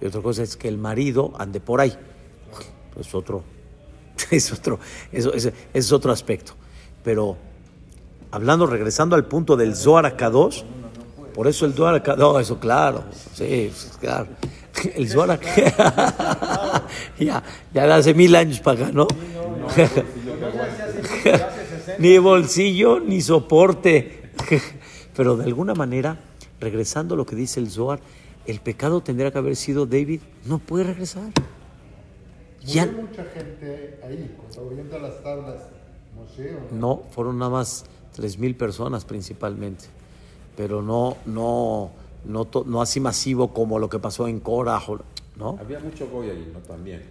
y 0.00 0.06
otra 0.06 0.20
cosa 0.20 0.42
es 0.42 0.56
que 0.56 0.68
el 0.68 0.78
marido 0.78 1.32
ande 1.38 1.60
por 1.60 1.80
ahí. 1.80 1.92
Es 2.98 3.14
otro 3.14 3.44
es 4.30 4.52
otro 4.52 4.78
es, 5.12 5.52
es 5.72 5.92
otro 5.92 6.12
aspecto. 6.12 6.52
Pero 7.02 7.36
hablando 8.30 8.66
regresando 8.66 9.16
al 9.16 9.24
punto 9.26 9.56
del 9.56 9.74
Zohar 9.74 10.06
Akadosh, 10.06 10.62
por 11.34 11.46
eso 11.46 11.64
el 11.66 11.72
Zohar 11.72 11.94
Akadosh, 11.94 12.18
no, 12.18 12.38
eso 12.38 12.58
claro. 12.58 13.04
Sí, 13.32 13.72
claro. 14.00 14.28
El 14.94 15.08
Zohar 15.08 15.40
ya 17.18 17.42
ya 17.72 17.86
de 17.86 17.92
hace 17.92 18.14
mil 18.14 18.34
años 18.34 18.60
para 18.60 18.84
acá, 18.84 18.92
¿no? 18.92 19.06
ni 21.98 22.18
bolsillo 22.18 23.00
ni 23.00 23.20
soporte. 23.20 24.30
Pero 25.16 25.36
de 25.36 25.44
alguna 25.44 25.74
manera, 25.74 26.18
regresando 26.60 27.14
a 27.14 27.16
lo 27.16 27.26
que 27.26 27.36
dice 27.36 27.60
el 27.60 27.70
Zohar, 27.70 28.00
el 28.46 28.60
pecado 28.60 29.02
tendría 29.02 29.30
que 29.30 29.38
haber 29.38 29.56
sido 29.56 29.86
David, 29.86 30.20
no 30.44 30.58
puede 30.58 30.84
regresar. 30.84 31.30
Ya, 32.64 32.86
mucha 32.86 33.24
gente 33.24 33.98
ahí, 34.04 34.36
cuando 34.54 34.98
las 34.98 35.22
tablas 35.22 35.62
Moshe 36.14 36.54
o 36.54 36.74
no? 36.74 36.78
No, 36.78 37.02
fueron 37.10 37.38
nada 37.38 37.50
más 37.50 37.84
tres 38.12 38.38
mil 38.38 38.54
personas 38.54 39.04
principalmente, 39.04 39.86
pero 40.56 40.82
no, 40.82 41.16
no, 41.24 41.90
no, 42.24 42.44
to- 42.44 42.64
no 42.66 42.82
así 42.82 43.00
masivo 43.00 43.52
como 43.52 43.78
lo 43.78 43.88
que 43.88 43.98
pasó 43.98 44.28
en 44.28 44.40
Korah, 44.40 44.82
¿no? 45.36 45.58
Había 45.60 45.80
mucho 45.80 46.08
goy 46.08 46.30
ahí, 46.30 46.50
¿no? 46.52 46.60
También. 46.60 47.02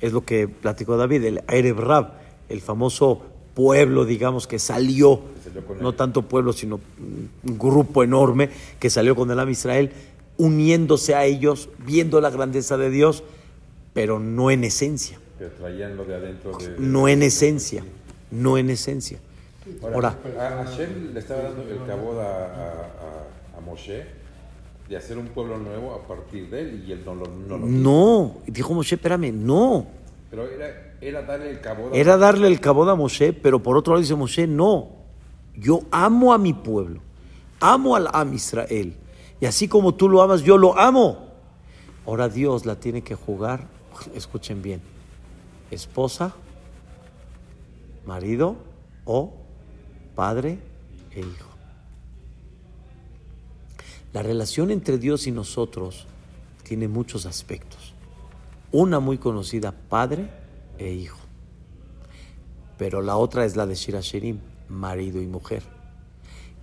Es 0.00 0.12
lo 0.12 0.24
que 0.24 0.48
platicó 0.48 0.96
David, 0.96 1.24
el 1.24 1.42
Erev 1.48 1.78
Rab, 1.78 2.12
el 2.48 2.60
famoso 2.60 3.22
pueblo, 3.54 4.04
digamos, 4.04 4.46
que 4.46 4.58
salió, 4.58 5.20
Que 5.44 5.50
salió 5.50 5.82
no 5.82 5.92
tanto 5.92 6.22
pueblo, 6.22 6.52
sino 6.52 6.80
un 6.98 7.58
grupo 7.58 8.02
enorme 8.02 8.50
que 8.80 8.88
salió 8.90 9.14
con 9.14 9.30
el 9.30 9.38
Am 9.38 9.48
Israel, 9.50 9.92
uniéndose 10.38 11.14
a 11.14 11.24
ellos, 11.24 11.68
viendo 11.84 12.20
la 12.20 12.30
grandeza 12.30 12.76
de 12.76 12.90
Dios, 12.90 13.22
pero 13.92 14.18
no 14.18 14.50
en 14.50 14.64
esencia, 14.64 15.18
Que 15.38 15.46
traían 15.46 15.96
lo 15.96 16.04
de 16.04 16.14
adentro 16.14 16.56
de... 16.56 16.76
no 16.78 17.08
en 17.08 17.22
esencia, 17.22 17.84
no 18.30 18.56
en 18.58 18.70
esencia. 18.70 19.18
Ahora, 19.82 20.18
a 20.38 20.64
Hashem 20.64 21.12
le 21.12 21.20
estaba 21.20 21.42
dando 21.42 21.62
el 21.62 21.78
a, 22.20 22.24
a- 22.24 23.58
a 23.58 23.60
Moshe 23.60 24.04
de 24.92 24.98
hacer 24.98 25.16
un 25.16 25.28
pueblo 25.28 25.56
nuevo 25.56 25.94
a 25.94 26.06
partir 26.06 26.50
de 26.50 26.60
él 26.60 26.84
y 26.86 26.92
él 26.92 27.02
no 27.02 27.14
lo, 27.14 27.26
no 27.26 27.56
lo 27.56 27.66
no, 27.66 28.34
dijo 28.46 28.74
Moshe, 28.74 28.96
espérame, 28.96 29.32
no. 29.32 29.86
Pero 30.28 30.46
era, 30.46 30.96
era 31.00 31.22
darle 31.22 31.50
el 31.50 31.60
cabod 31.62 31.94
a 31.94 31.96
Era 31.96 32.18
darle 32.18 32.46
el 32.46 32.60
cabo 32.60 32.86
a 32.86 32.94
Moshe, 32.94 33.32
pero 33.32 33.62
por 33.62 33.78
otro 33.78 33.94
lado 33.94 34.02
dice 34.02 34.14
Moshe, 34.14 34.46
no, 34.46 34.90
yo 35.56 35.80
amo 35.90 36.34
a 36.34 36.38
mi 36.38 36.52
pueblo, 36.52 37.00
amo 37.58 37.96
al 37.96 38.06
Am 38.12 38.34
Israel, 38.34 38.94
y 39.40 39.46
así 39.46 39.66
como 39.66 39.94
tú 39.94 40.10
lo 40.10 40.20
amas, 40.20 40.42
yo 40.42 40.58
lo 40.58 40.78
amo. 40.78 41.30
Ahora 42.04 42.28
Dios 42.28 42.66
la 42.66 42.76
tiene 42.76 43.00
que 43.00 43.14
jugar, 43.14 43.68
escuchen 44.14 44.60
bien, 44.60 44.82
esposa, 45.70 46.34
marido 48.04 48.56
o 49.06 49.32
padre 50.14 50.58
e 51.12 51.20
hijo. 51.20 51.51
La 54.12 54.22
relación 54.22 54.70
entre 54.70 54.98
Dios 54.98 55.26
y 55.26 55.30
nosotros 55.32 56.06
tiene 56.64 56.88
muchos 56.88 57.26
aspectos. 57.26 57.94
Una 58.70 59.00
muy 59.00 59.18
conocida, 59.18 59.72
padre 59.72 60.30
e 60.78 60.92
hijo. 60.92 61.18
Pero 62.78 63.00
la 63.02 63.16
otra 63.16 63.44
es 63.44 63.56
la 63.56 63.66
de 63.66 63.74
Shirashirim, 63.74 64.38
marido 64.68 65.20
y 65.22 65.26
mujer. 65.26 65.62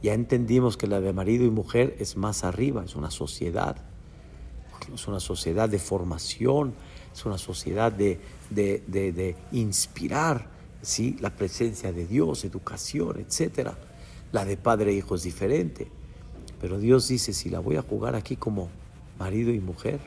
Ya 0.02 0.14
entendimos 0.14 0.78
que 0.78 0.88
la 0.88 1.02
de 1.02 1.12
marido 1.14 1.46
y 1.46 1.50
mujer 1.50 1.96
es 2.00 2.18
más 2.18 2.44
arriba, 2.44 2.84
es 2.86 2.96
una 2.96 3.12
sociedad. 3.12 3.78
Es 4.94 5.08
una 5.08 5.20
sociedad 5.20 5.68
de 5.70 5.78
formación, 5.80 6.74
es 7.14 7.26
una 7.26 7.38
sociedad 7.38 7.92
de, 7.92 8.20
de- 8.50 8.84
de- 8.88 9.12
de 9.12 9.36
inspirar 9.52 10.48
¿sí? 10.82 11.18
la 11.20 11.30
presencia 11.36 11.92
de 11.92 12.06
Dios, 12.08 12.44
educación, 12.46 13.20
etc. 13.20 13.72
La 14.32 14.46
de 14.46 14.58
padre 14.58 14.92
e 14.92 14.96
hijo 14.96 15.16
es 15.16 15.24
diferente. 15.24 15.92
Pero 16.62 16.78
Dios 16.80 17.08
dice, 17.08 17.34
si 17.34 17.50
la 17.50 17.60
voy 17.60 17.78
a 17.78 17.82
jugar 17.82 18.16
aquí 18.16 18.36
como 18.36 18.70
marido 19.18 19.52
y 19.52 19.60
mujer, 19.60 20.00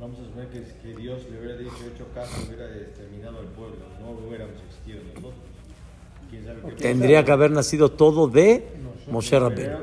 Vamos 0.00 0.18
a 0.18 0.24
suponer 0.24 0.48
que, 0.48 0.62
que 0.82 0.96
Dios 1.00 1.20
le 1.30 1.38
hubiera 1.38 1.56
dicho, 1.56 1.76
hecho 1.94 2.06
caso, 2.12 2.32
hubiera 2.48 2.66
exterminado 2.76 3.38
al 3.38 3.46
pueblo, 3.46 3.76
no 4.00 4.26
hubiéramos 4.26 4.54
existido 4.68 4.98
nosotros. 5.14 5.34
¿Quién 6.28 6.44
sabe 6.44 6.58
qué 6.66 6.74
Tendría 6.74 7.24
que 7.24 7.30
haber 7.30 7.52
nacido 7.52 7.88
todo 7.88 8.26
de 8.26 8.66
Moshe 9.08 9.36
Era 9.36 9.48
Rabbeinu. 9.48 9.76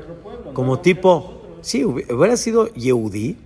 Como 0.52 0.74
no, 0.76 0.80
tipo, 0.80 1.56
sí, 1.62 1.84
hubi- 1.84 2.04
hubiera 2.12 2.36
sido 2.36 2.66
Yehudí, 2.74 3.38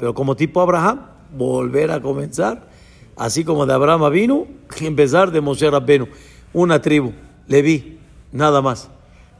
pero 0.00 0.12
como 0.12 0.34
tipo 0.34 0.60
Abraham, 0.60 1.06
volver 1.32 1.92
a 1.92 2.00
comenzar, 2.02 2.68
así 3.16 3.44
como 3.44 3.64
de 3.64 3.74
Abraham 3.74 4.10
vino, 4.12 4.48
empezar 4.80 5.30
de 5.30 5.40
Moshe 5.40 5.70
Rabbeinu, 5.70 6.08
una 6.52 6.82
tribu, 6.82 7.12
Leví, 7.46 8.00
nada 8.32 8.60
más. 8.60 8.90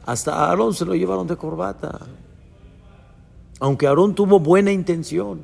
Hasta 0.05 0.45
Aarón 0.45 0.73
se 0.73 0.85
lo 0.85 0.95
llevaron 0.95 1.27
de 1.27 1.35
corbata. 1.35 1.99
Aunque 3.59 3.87
Aarón 3.87 4.15
tuvo 4.15 4.39
buena 4.39 4.71
intención, 4.71 5.41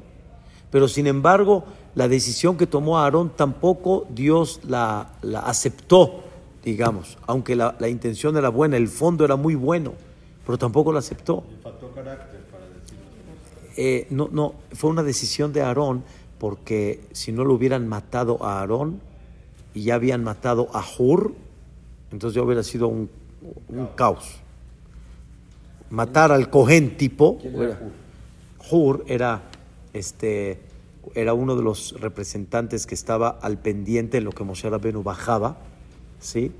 pero 0.72 0.88
sin 0.88 1.08
embargo 1.08 1.64
la 1.94 2.08
decisión 2.08 2.58
que 2.58 2.68
tomó 2.68 2.98
Aarón 3.00 3.32
tampoco 3.36 4.08
Dios 4.10 4.62
la, 4.68 5.14
aceptó, 5.44 6.24
digamos, 6.64 7.18
aunque 7.28 7.56
la, 7.56 7.76
intención 7.88 8.36
era 8.38 8.50
buena, 8.50 8.78
el 8.78 8.88
fondo 8.88 9.24
era 9.24 9.36
muy 9.36 9.56
bueno, 9.56 9.94
pero 10.46 10.58
tampoco 10.58 10.92
la 10.92 11.00
aceptó. 11.00 11.44
Eh, 13.76 14.08
no, 14.10 14.28
no, 14.32 14.56
fue 14.74 14.90
una 14.90 15.04
decisión 15.04 15.54
de 15.54 15.62
Aarón 15.62 16.04
porque 16.40 17.02
si 17.12 17.32
no 17.32 17.46
lo 17.46 17.54
hubieran 17.54 17.88
matado 17.88 18.44
a 18.44 18.60
Aarón 18.60 19.00
y 19.76 19.84
ya 19.84 19.96
habían 19.96 20.24
matado 20.24 20.70
a 20.74 20.84
Hur, 20.98 21.34
entonces 22.12 22.36
ya 22.36 22.42
hubiera 22.42 22.64
sido 22.64 22.88
un 22.88 23.10
caos. 23.96 24.40
Matar 25.90 26.32
al 26.32 26.50
Cohen 26.50 26.98
tipo. 26.98 27.38
¿Quién 27.40 27.56
era 27.56 27.80
Hur? 27.80 27.92
Hur 28.70 29.06
era, 29.08 29.44
este, 29.94 30.62
era 31.16 31.34
uno 31.34 31.56
de 31.56 31.64
los 31.64 32.00
representantes 32.00 32.86
que 32.86 32.96
estaba 32.96 33.30
al 33.30 33.58
pendiente 33.58 34.18
de 34.18 34.22
lo 34.22 34.32
que 34.32 34.44
Moshe 34.44 34.70
Rabbeinu 34.70 35.04
bajaba, 35.04 35.58
¿sí? 36.20 36.52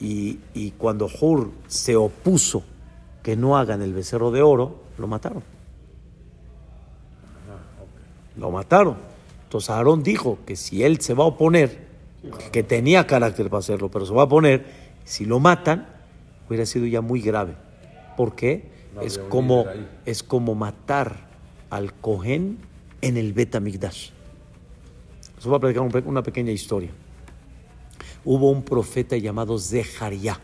Y, 0.00 0.38
y 0.54 0.72
cuando 0.72 1.08
Hur 1.20 1.50
se 1.66 1.96
opuso 1.96 2.62
que 3.22 3.36
no 3.36 3.56
hagan 3.56 3.82
el 3.82 3.92
becerro 3.92 4.30
de 4.30 4.42
oro, 4.42 4.82
lo 4.98 5.06
mataron. 5.06 5.42
Lo 8.36 8.50
mataron. 8.50 8.96
Entonces 9.44 9.70
Aarón 9.70 10.02
dijo 10.02 10.38
que 10.46 10.56
si 10.56 10.82
él 10.82 11.00
se 11.00 11.14
va 11.14 11.24
a 11.24 11.26
oponer, 11.26 11.86
que 12.52 12.62
tenía 12.62 13.06
carácter 13.06 13.50
para 13.50 13.58
hacerlo, 13.58 13.90
pero 13.90 14.06
se 14.06 14.14
va 14.14 14.22
a 14.22 14.24
oponer, 14.24 14.64
si 15.04 15.24
lo 15.24 15.40
matan, 15.40 15.86
hubiera 16.48 16.64
sido 16.64 16.86
ya 16.86 17.00
muy 17.00 17.20
grave. 17.20 17.54
¿Por 18.16 18.34
qué? 18.34 18.70
No 18.94 19.00
es, 19.00 19.18
como, 19.18 19.64
es 20.04 20.22
como 20.22 20.54
matar 20.54 21.28
al 21.70 21.94
Cohen 21.94 22.58
en 23.00 23.16
el 23.16 23.32
Bet 23.32 23.54
Amigdash. 23.54 24.10
Les 25.36 25.46
voy 25.46 25.56
a 25.56 25.58
platicar 25.58 26.04
una 26.06 26.22
pequeña 26.22 26.52
historia. 26.52 26.90
Hubo 28.24 28.50
un 28.50 28.62
profeta 28.62 29.16
llamado 29.16 29.58
Zeharia. 29.58 30.38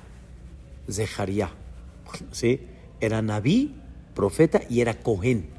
Zeharia. 0.91 1.51
¿Sí? 2.33 2.61
Era 3.01 3.23
Nabí, 3.23 3.77
profeta, 4.15 4.63
y 4.69 4.81
era 4.81 4.95
Cohen. 4.95 5.51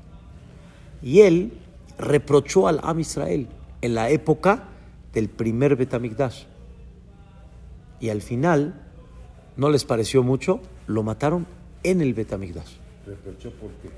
Y 1.01 1.21
él 1.21 1.53
reprochó 1.97 2.67
al 2.67 2.79
Am 2.83 2.99
Israel 2.99 3.47
en 3.81 3.95
la 3.95 4.09
época 4.09 4.69
del 5.13 5.29
primer 5.29 5.75
Betamigdash. 5.75 6.45
Y 7.99 8.09
al 8.09 8.21
final, 8.21 8.81
no 9.55 9.69
les 9.69 9.85
pareció 9.85 10.23
mucho, 10.23 10.61
lo 10.87 11.03
mataron 11.03 11.45
en 11.83 12.01
el 12.01 12.13
Betamigdash. 12.13 12.75
Reprochó 13.05 13.51
porque 13.51 13.89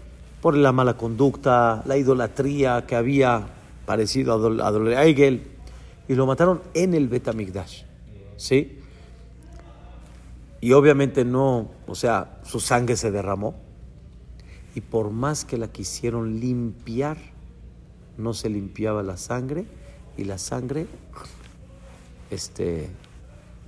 Por 0.41 0.55
la 0.55 0.71
mala 0.71 0.97
conducta, 0.97 1.83
la 1.85 1.97
idolatría 1.97 2.85
que 2.87 2.95
había 2.95 3.47
parecido 3.85 4.33
a 4.33 4.37
Dol- 4.37 4.61
a 4.63 4.71
Dol- 4.71 4.95
a 4.95 5.05
Egel, 5.05 5.43
y 6.07 6.15
lo 6.15 6.25
mataron 6.25 6.61
en 6.73 6.93
el 6.93 7.07
Betamigdash. 7.07 7.83
¿Sí? 8.37 8.79
Y 10.61 10.73
obviamente 10.73 11.25
no, 11.25 11.71
o 11.87 11.95
sea, 11.95 12.39
su 12.43 12.59
sangre 12.59 12.95
se 12.95 13.11
derramó. 13.11 13.55
Y 14.75 14.81
por 14.81 15.11
más 15.11 15.43
que 15.45 15.57
la 15.57 15.67
quisieron 15.67 16.39
limpiar, 16.39 17.17
no 18.17 18.33
se 18.33 18.49
limpiaba 18.49 19.03
la 19.03 19.17
sangre 19.17 19.65
y 20.17 20.23
la 20.23 20.37
sangre, 20.37 20.87
este, 22.29 22.87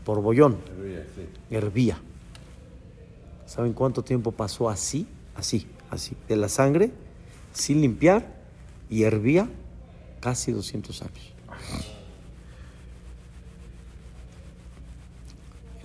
por 0.06 0.22
bollón, 0.22 0.58
hervía, 0.78 1.06
sí. 1.16 1.22
hervía. 1.56 1.98
¿Saben 3.54 3.74
cuánto 3.74 4.02
tiempo 4.04 4.32
pasó 4.32 4.68
así? 4.68 5.06
Así, 5.36 5.68
así, 5.92 6.18
de 6.28 6.36
la 6.36 6.50
sangre, 6.50 6.92
sin 7.52 7.82
limpiar 7.82 8.26
y 8.90 9.04
hervía 9.04 9.48
casi 10.20 10.52
200 10.52 11.04
años. 11.04 11.34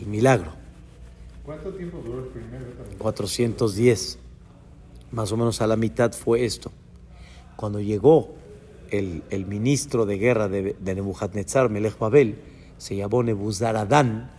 El 0.00 0.06
milagro. 0.06 0.52
¿Cuánto 1.44 1.74
tiempo 1.74 1.98
duró 2.02 2.20
el 2.20 2.28
primer 2.28 2.58
Betamigdash? 2.58 2.96
410. 2.96 4.18
Más 5.12 5.30
o 5.32 5.36
menos 5.36 5.60
a 5.60 5.66
la 5.66 5.76
mitad 5.76 6.12
fue 6.12 6.46
esto. 6.46 6.72
Cuando 7.56 7.80
llegó 7.80 8.34
el, 8.90 9.24
el 9.28 9.44
ministro 9.44 10.06
de 10.06 10.16
guerra 10.16 10.48
de, 10.48 10.74
de 10.80 10.94
Nebuchadnezzar, 10.94 11.68
Melech 11.68 11.98
Babel, 11.98 12.38
se 12.78 12.96
llamó 12.96 13.22
Nebuzaradán. 13.22 14.30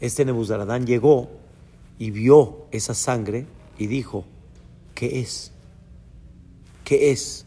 Este 0.00 0.24
Nebuzaradán 0.24 0.86
llegó 0.86 1.41
y 2.02 2.10
vio 2.10 2.66
esa 2.72 2.94
sangre 2.94 3.46
y 3.78 3.86
dijo, 3.86 4.24
¿qué 4.92 5.20
es? 5.20 5.52
¿Qué 6.82 7.12
es? 7.12 7.46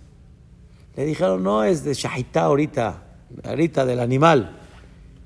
Le 0.95 1.03
dijeron, 1.05 1.43
no, 1.43 1.65
es 1.65 1.83
de 1.83 1.93
Shahitá 1.93 2.43
ahorita, 2.43 3.03
ahorita 3.43 3.85
del 3.85 3.99
animal. 3.99 4.57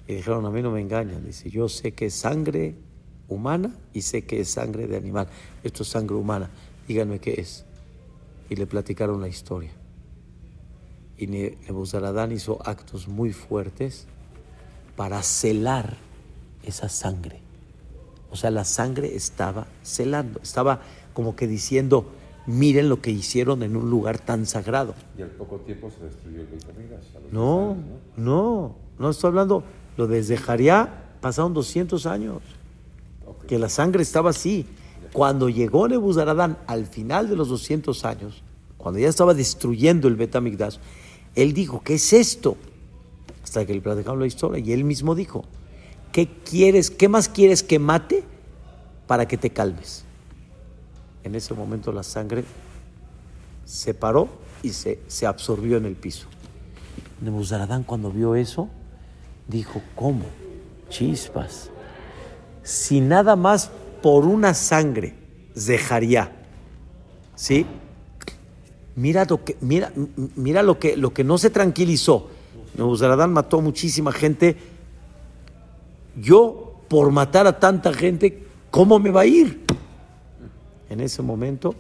Y 0.08 0.16
dijeron, 0.16 0.48
a 0.48 0.50
mí 0.50 0.64
no 0.64 0.72
me 0.72 0.82
engañan. 0.82 1.24
Dice, 1.24 1.48
yo 1.52 1.70
sé 1.70 1.92
que 1.92 2.08
es 2.08 2.16
sangre 2.16 2.74
humana 3.28 3.76
y 3.94 4.02
sé 4.02 4.24
que 4.26 4.40
es 4.40 4.50
sangre 4.50 4.88
de 4.88 4.98
animal. 4.98 5.28
Esto 5.64 5.84
es 5.84 5.90
sangre 5.90 6.16
humana. 6.16 6.50
Díganme 6.88 7.20
qué 7.20 7.36
es. 7.40 7.66
Y 8.50 8.56
le 8.56 8.66
platicaron 8.66 9.22
la 9.22 9.28
historia. 9.28 9.74
Y 11.20 11.28
Ne- 11.28 11.56
Nebuzaradán 11.68 12.32
hizo 12.32 12.68
actos 12.68 13.08
muy 13.08 13.32
fuertes 13.32 14.08
para 14.96 15.22
celar 15.22 15.98
esa 16.64 16.90
sangre. 16.90 17.42
O 18.32 18.36
sea, 18.36 18.52
la 18.52 18.64
sangre 18.64 19.16
estaba 19.16 19.68
celando, 19.84 20.40
estaba 20.44 20.82
como 21.14 21.36
que 21.36 21.48
diciendo, 21.48 22.06
miren 22.46 22.90
lo 22.90 23.02
que 23.02 23.12
hicieron 23.12 23.64
en 23.64 23.76
un 23.76 23.90
lugar 23.90 24.20
tan 24.20 24.46
sagrado. 24.46 24.94
Y 25.18 25.22
al 25.22 25.30
poco 25.30 25.58
tiempo 25.58 25.90
se 25.90 26.06
destruyó 26.06 26.42
el 26.42 26.48
Beit 26.48 26.66
No, 27.32 27.76
no, 28.18 28.76
no 28.98 29.10
estoy 29.10 29.30
hablando, 29.30 29.64
lo 29.98 30.08
desde 30.08 30.38
Jaría 30.38 31.06
pasaron 31.22 31.54
200 31.54 32.06
años, 32.06 32.42
que 33.48 33.60
la 33.60 33.70
sangre 33.70 34.04
estaba 34.04 34.30
así. 34.30 34.66
Cuando 35.12 35.50
llegó 35.50 35.88
Nebuzaradán 35.88 36.58
al 36.68 36.86
final 36.86 37.30
de 37.30 37.36
los 37.36 37.50
200 37.50 38.06
años, 38.06 38.44
cuando 38.78 39.00
ya 39.00 39.10
estaba 39.10 39.34
destruyendo 39.34 40.08
el 40.08 40.16
Betamigdash, 40.16 40.78
él 41.36 41.54
dijo, 41.54 41.82
¿qué 41.84 41.96
es 41.96 42.14
esto? 42.14 42.58
Hasta 43.44 43.66
que 43.66 43.74
le 43.74 43.82
platicaron 43.82 44.20
la 44.20 44.28
historia 44.28 44.64
y 44.64 44.72
él 44.72 44.84
mismo 44.84 45.16
dijo, 45.16 45.46
¿qué 46.12 46.28
quieres, 46.28 46.90
qué 46.90 47.08
más 47.08 47.30
quieres 47.30 47.64
que 47.64 47.80
mate 47.80 48.24
para 49.08 49.28
que 49.28 49.38
te 49.38 49.50
calmes? 49.50 50.04
En 51.24 51.36
ese 51.36 51.54
momento 51.54 51.92
la 51.92 52.04
sangre 52.04 52.44
se 53.66 53.94
paró 53.94 54.30
y 54.64 54.70
se, 54.70 55.00
se 55.08 55.26
absorbió 55.26 55.78
en 55.78 55.86
el 55.86 55.96
piso. 55.96 56.28
Nebuzaradán 57.22 57.84
cuando 57.84 58.12
vio 58.12 58.36
eso, 58.36 58.70
dijo, 59.48 59.82
¿cómo? 59.96 60.26
Chispas. 60.90 61.70
Si 62.64 63.02
nada 63.02 63.36
más 63.36 63.70
por 64.02 64.26
una 64.26 64.54
sangre 64.54 65.16
dejaría, 65.56 66.32
¿sí? 67.36 67.66
Mira 68.96 69.26
lo 69.26 69.44
que, 69.44 69.58
mira, 69.62 69.92
mira 70.36 70.64
lo 70.64 70.80
que, 70.80 70.98
lo 70.98 71.14
que 71.14 71.24
no 71.24 71.38
se 71.38 71.50
tranquilizó. 71.50 72.30
Nebuzaradán 72.76 73.34
mató 73.34 73.62
muchísima 73.62 74.12
gente. 74.12 74.58
Yo, 76.16 76.82
por 76.88 77.12
matar 77.12 77.48
a 77.48 77.60
tanta 77.60 77.94
gente, 77.94 78.46
¿cómo 78.72 79.00
me 79.00 79.12
va 79.12 79.22
a 79.22 79.26
ir? 79.26 79.66
En 80.90 81.00
ese 81.00 81.22
momento, 81.22 81.76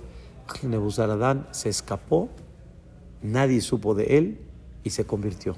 Nebuzaradán 0.63 1.47
se 1.51 1.69
escapó, 1.69 2.29
nadie 3.21 3.61
supo 3.61 3.95
de 3.95 4.17
él 4.17 4.39
y 4.83 4.89
se 4.91 5.05
convirtió 5.05 5.55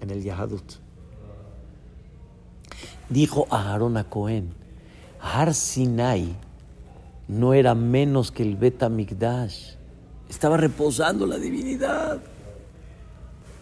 en 0.00 0.10
el 0.10 0.22
Yahadut. 0.22 0.74
Dijo 3.08 3.46
a 3.50 3.70
Aarón 3.70 3.96
a 3.96 4.04
Cohen, 4.04 4.54
Har 5.20 5.54
Sinai 5.54 6.34
no 7.28 7.54
era 7.54 7.74
menos 7.74 8.32
que 8.32 8.42
el 8.42 8.56
Bet 8.56 8.82
Mikdash. 8.88 9.74
Estaba 10.28 10.56
reposando 10.56 11.26
la 11.26 11.36
divinidad. 11.36 12.20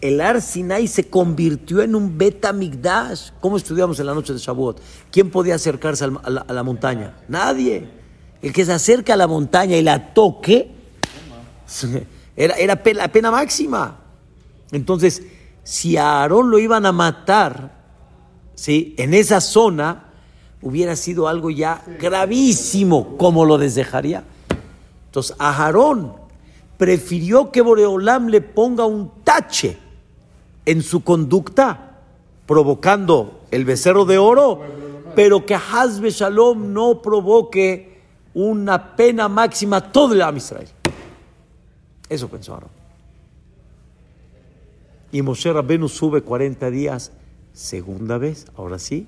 El 0.01 0.19
Har 0.19 0.41
Sinai 0.41 0.87
se 0.87 1.09
convirtió 1.09 1.81
en 1.81 1.93
un 1.95 2.17
Bet 2.17 2.43
Mikdash. 2.53 3.29
¿Cómo 3.39 3.55
estudiamos 3.57 3.99
en 3.99 4.07
la 4.07 4.15
noche 4.15 4.33
de 4.33 4.39
Shavuot? 4.39 4.81
¿Quién 5.11 5.29
podía 5.29 5.55
acercarse 5.55 6.05
a 6.05 6.53
la, 6.53 6.63
montaña? 6.63 7.17
Nadie. 7.27 7.87
El 8.41 8.51
que 8.51 8.65
se 8.65 8.73
acerca 8.73 9.13
a 9.13 9.17
la 9.17 9.27
montaña 9.27 9.77
y 9.77 9.83
la 9.83 10.13
toque 10.13 10.71
era, 12.35 12.55
era 12.55 12.81
pe- 12.81 12.95
la 12.95 13.09
pena 13.09 13.29
máxima. 13.29 13.99
Entonces, 14.71 15.21
si 15.63 15.97
a 15.97 16.21
Aarón 16.21 16.49
lo 16.49 16.57
iban 16.57 16.87
a 16.87 16.91
matar, 16.91 17.79
¿sí? 18.55 18.95
en 18.97 19.13
esa 19.13 19.39
zona, 19.39 20.05
hubiera 20.63 20.95
sido 20.95 21.27
algo 21.27 21.51
ya 21.51 21.83
gravísimo, 21.99 23.17
como 23.17 23.45
lo 23.45 23.59
desdejaría. 23.59 24.23
Entonces, 25.05 25.35
a 25.37 25.49
Aarón 25.65 26.13
prefirió 26.77 27.51
que 27.51 27.61
Boreolam 27.61 28.29
le 28.29 28.41
ponga 28.41 28.85
un 28.85 29.11
tache 29.23 29.77
en 30.71 30.81
su 30.81 31.03
conducta, 31.03 31.99
provocando 32.45 33.41
el 33.51 33.65
becerro 33.65 34.05
de 34.05 34.17
oro, 34.17 34.61
pero 35.15 35.45
que 35.45 35.53
Hazbe 35.53 36.11
Shalom 36.11 36.71
no 36.71 37.01
provoque 37.01 37.99
una 38.33 38.95
pena 38.95 39.27
máxima 39.27 39.77
a 39.77 39.91
todo 39.91 40.13
el 40.13 40.21
Am 40.21 40.37
Israel. 40.37 40.69
Eso 42.07 42.29
pensó. 42.29 42.57
Y 45.11 45.21
Moshe 45.21 45.51
Rabbenu 45.51 45.89
sube 45.89 46.21
40 46.21 46.71
días, 46.71 47.11
segunda 47.51 48.17
vez, 48.17 48.45
ahora 48.55 48.79
sí, 48.79 49.07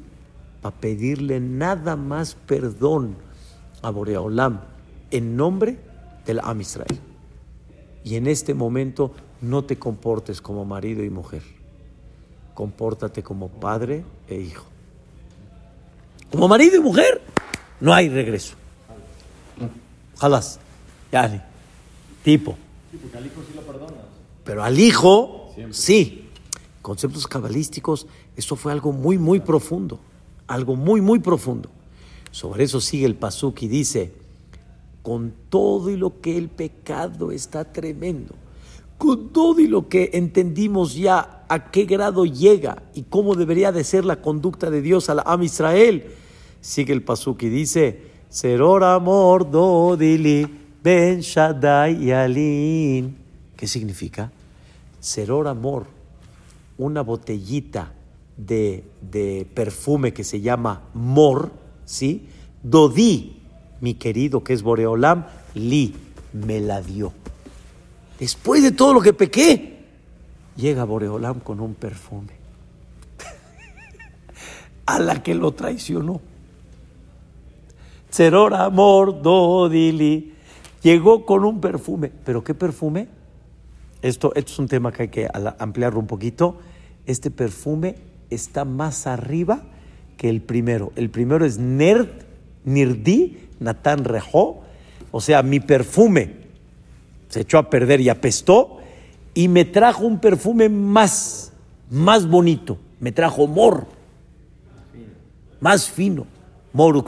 para 0.62 0.76
pedirle 0.76 1.39
nada 1.39 1.95
más 1.95 2.36
perdón 2.45 3.15
a 3.82 3.89
Boreolam 3.89 4.60
en 5.12 5.38
nombre 5.38 5.80
del 6.26 6.41
Am 6.43 6.60
Israel. 6.60 6.99
Y 8.04 8.17
en 8.17 8.28
este 8.28 8.54
momento 8.54 9.13
no 9.43 9.63
te 9.65 9.77
comportes 9.77 10.41
como 10.41 10.63
marido 10.63 11.03
y 11.03 11.10
mujer. 11.10 11.43
Compórtate 12.53 13.21
como 13.21 13.49
padre 13.49 14.06
e 14.29 14.39
hijo. 14.39 14.65
Como 16.32 16.47
marido 16.47 16.77
y 16.77 16.79
mujer, 16.79 17.21
no 17.79 17.93
hay 17.93 18.08
regreso. 18.08 18.56
Jalas. 20.17 20.60
Yani. 21.12 21.41
Tipo. 22.23 22.56
Pero 24.45 24.63
al 24.63 24.79
hijo, 24.79 25.53
sí. 25.71 26.29
Conceptos 26.82 27.27
cabalísticos, 27.27 28.08
esto 28.36 28.56
fue 28.56 28.71
algo 28.71 28.93
muy, 28.93 29.17
muy 29.17 29.41
profundo. 29.41 29.99
Algo 30.47 30.75
muy, 30.75 31.01
muy 31.01 31.19
profundo. 31.19 31.69
Sobre 32.32 32.63
eso 32.63 32.79
sigue 32.79 33.06
el 33.06 33.15
Pasuk 33.15 33.62
y 33.62 33.67
dice, 33.67 34.13
con 35.01 35.34
todo 35.49 35.89
y 35.89 35.97
lo 35.97 36.21
que 36.21 36.38
el 36.38 36.49
pecado 36.49 37.32
está 37.32 37.71
tremendo, 37.71 38.36
y 39.57 39.67
lo 39.67 39.89
que 39.89 40.11
entendimos 40.13 40.95
ya 40.95 41.43
a 41.49 41.71
qué 41.71 41.85
grado 41.85 42.25
llega 42.25 42.83
y 42.93 43.03
cómo 43.03 43.35
debería 43.35 43.71
de 43.71 43.83
ser 43.83 44.05
la 44.05 44.21
conducta 44.21 44.69
de 44.69 44.81
Dios 44.81 45.09
al 45.09 45.21
Am 45.25 45.43
Israel, 45.43 46.05
sigue 46.61 46.93
el 46.93 47.03
Pasuk 47.03 47.43
y 47.43 47.49
dice, 47.49 48.01
Seror 48.29 48.83
amor 48.83 49.49
dodili 49.49 50.47
ben 50.81 51.19
Shaddai 51.19 52.05
yalin. 52.05 53.15
¿Qué 53.55 53.67
significa? 53.67 54.31
Seror 54.99 55.47
amor, 55.47 55.85
una 56.77 57.01
botellita 57.01 57.91
de, 58.37 58.85
de 59.01 59.45
perfume 59.53 60.13
que 60.13 60.23
se 60.23 60.39
llama 60.39 60.83
mor, 60.93 61.51
¿sí? 61.85 62.27
Dodi, 62.63 63.41
mi 63.81 63.95
querido 63.95 64.43
que 64.43 64.53
es 64.53 64.63
Boreolam, 64.63 65.25
li, 65.55 65.93
me 66.31 66.61
la 66.61 66.81
dio. 66.81 67.22
Después 68.19 68.63
de 68.63 68.71
todo 68.71 68.93
lo 68.93 69.02
que 69.02 69.13
pequé, 69.13 69.80
llega 70.56 70.84
Boreolam 70.84 71.39
con 71.39 71.60
un 71.60 71.73
perfume. 71.73 72.34
A 74.86 74.99
la 74.99 75.23
que 75.23 75.34
lo 75.36 75.52
traicionó. 75.52 76.21
Seror 78.10 78.54
amor 78.54 79.21
dodili. 79.21 80.34
Llegó 80.84 81.26
con 81.26 81.43
un 81.45 81.60
perfume. 81.60 82.12
¿Pero 82.23 82.43
qué 82.43 82.54
perfume? 82.54 83.08
Esto, 84.04 84.34
es 84.36 84.60
un 84.60 84.67
tema 84.67 84.91
que 84.91 85.04
hay 85.04 85.10
que 85.10 85.30
ampliarlo 85.58 85.99
un 85.99 86.08
poquito. 86.08 86.58
Este 87.06 87.32
perfume 87.32 87.95
está 88.30 88.65
más 88.65 89.08
arriba 89.08 89.63
que 90.17 90.30
el 90.30 90.41
primero. 90.41 90.91
El 90.95 91.10
primero 91.10 91.45
es 91.45 91.58
Nerd, 91.58 92.10
Nirdi, 92.65 93.47
Natán 93.60 94.04
Rejó. 94.04 94.62
O 95.12 95.21
sea, 95.21 95.41
mi 95.41 95.60
perfume 95.60 96.42
se 97.34 97.41
echó 97.41 97.58
a 97.58 97.67
perder 97.67 98.00
y 98.00 98.10
apestó. 98.10 98.78
Y 99.34 99.48
me 99.48 99.65
trajo 99.65 100.06
un 100.06 100.19
perfume 100.19 100.69
más, 100.69 101.52
más 101.89 102.28
bonito. 102.28 102.78
Me 103.00 103.12
trajo 103.12 103.48
Mor. 103.48 103.88
Más 105.60 105.89
fino. 105.89 106.28
Mor. 106.74 107.04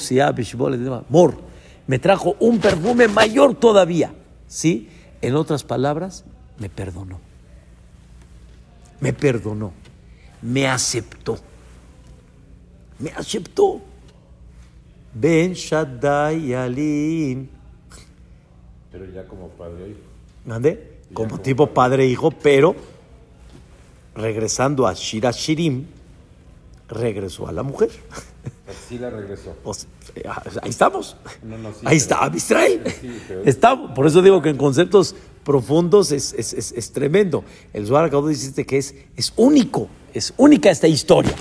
Mor. 1.09 1.37
Me 1.85 1.99
trajo 1.99 2.35
un 2.39 2.57
perfume 2.59 3.07
mayor 3.07 3.53
todavía. 3.53 4.15
¿Sí? 4.47 4.89
En 5.21 5.35
otras 5.35 5.63
palabras, 5.63 6.25
me 6.57 6.69
perdonó. 6.69 7.19
Me 8.99 9.13
perdonó. 9.13 9.73
Me 10.41 10.67
aceptó. 10.67 11.37
Me 12.97 13.11
aceptó. 13.11 13.79
Ben 15.13 15.53
Shaddai 15.53 16.51
Alin. 16.55 17.47
Pero 18.91 19.05
ya 19.11 19.27
como 19.27 19.49
padre 19.49 19.83
o 19.83 19.87
hijo. 19.87 20.14
¿Mande? 20.45 20.99
Como 21.13 21.39
tipo 21.39 21.67
padre 21.67 22.03
e 22.03 22.07
hijo, 22.07 22.31
pero 22.31 22.75
regresando 24.15 24.87
a 24.87 24.93
Shira 24.93 25.31
Shirim, 25.31 25.85
regresó 26.87 27.47
a 27.47 27.51
la 27.51 27.63
mujer. 27.63 27.89
Así 28.67 28.97
la 28.97 29.09
regresó. 29.09 29.55
O 29.63 29.73
sea, 29.73 30.41
ahí 30.61 30.69
estamos. 30.69 31.15
No, 31.43 31.57
no, 31.57 31.69
sí, 31.71 31.77
ahí 31.79 31.83
pero- 31.83 31.91
está, 31.97 32.23
Am 32.25 32.35
Israel. 32.35 32.81
Sí, 33.01 33.19
pero- 33.27 33.43
Estamos. 33.43 33.91
Por 33.91 34.05
eso 34.07 34.21
digo 34.21 34.41
que 34.41 34.49
en 34.49 34.57
conceptos 34.57 35.15
profundos 35.43 36.11
es, 36.11 36.33
es- 36.33 36.53
es- 36.53 36.71
es 36.71 36.91
tremendo. 36.91 37.43
El 37.73 37.85
Zohar 37.87 38.05
acabó 38.05 38.27
de 38.27 38.33
decirte 38.33 38.65
que 38.65 38.77
es, 38.77 38.95
es 39.15 39.33
único, 39.35 39.87
es 40.13 40.33
única 40.37 40.69
esta 40.69 40.87
historia, 40.87 41.33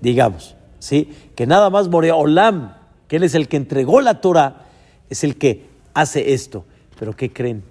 digamos. 0.00 0.54
¿sí? 0.80 1.12
Que 1.34 1.46
nada 1.46 1.70
más 1.70 1.88
Morea 1.88 2.14
Olam, 2.16 2.74
que 3.08 3.16
él 3.16 3.22
es 3.22 3.34
el 3.34 3.48
que 3.48 3.56
entregó 3.56 4.00
la 4.00 4.20
Torah, 4.20 4.66
es 5.08 5.24
el 5.24 5.36
que 5.38 5.66
hace 5.94 6.34
esto. 6.34 6.64
Pero 6.98 7.14
¿qué 7.16 7.32
creen? 7.32 7.62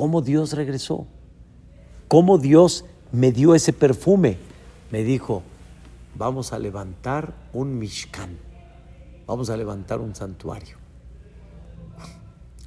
¿Cómo 0.00 0.22
Dios 0.22 0.54
regresó? 0.54 1.06
¿Cómo 2.08 2.38
Dios 2.38 2.86
me 3.12 3.32
dio 3.32 3.54
ese 3.54 3.74
perfume? 3.74 4.38
Me 4.90 5.04
dijo, 5.04 5.42
vamos 6.14 6.54
a 6.54 6.58
levantar 6.58 7.34
un 7.52 7.78
Mishkan, 7.78 8.38
vamos 9.26 9.50
a 9.50 9.58
levantar 9.58 10.00
un 10.00 10.14
santuario. 10.14 10.78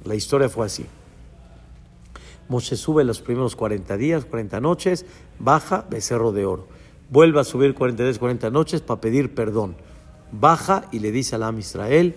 La 0.04 0.14
historia 0.14 0.48
fue 0.48 0.64
así. 0.64 0.86
Moshe 2.48 2.76
sube 2.76 3.02
los 3.02 3.20
primeros 3.20 3.56
40 3.56 3.96
días, 3.96 4.24
40 4.26 4.60
noches, 4.60 5.04
baja 5.40 5.86
becerro 5.90 6.30
de 6.30 6.46
oro. 6.46 6.68
Vuelve 7.10 7.40
a 7.40 7.44
subir 7.44 7.74
43, 7.74 8.16
40 8.16 8.50
noches 8.50 8.80
para 8.80 9.00
pedir 9.00 9.34
perdón. 9.34 9.74
Baja 10.30 10.84
y 10.92 11.00
le 11.00 11.10
dice 11.10 11.34
al 11.34 11.42
Am 11.42 11.58
Israel, 11.58 12.14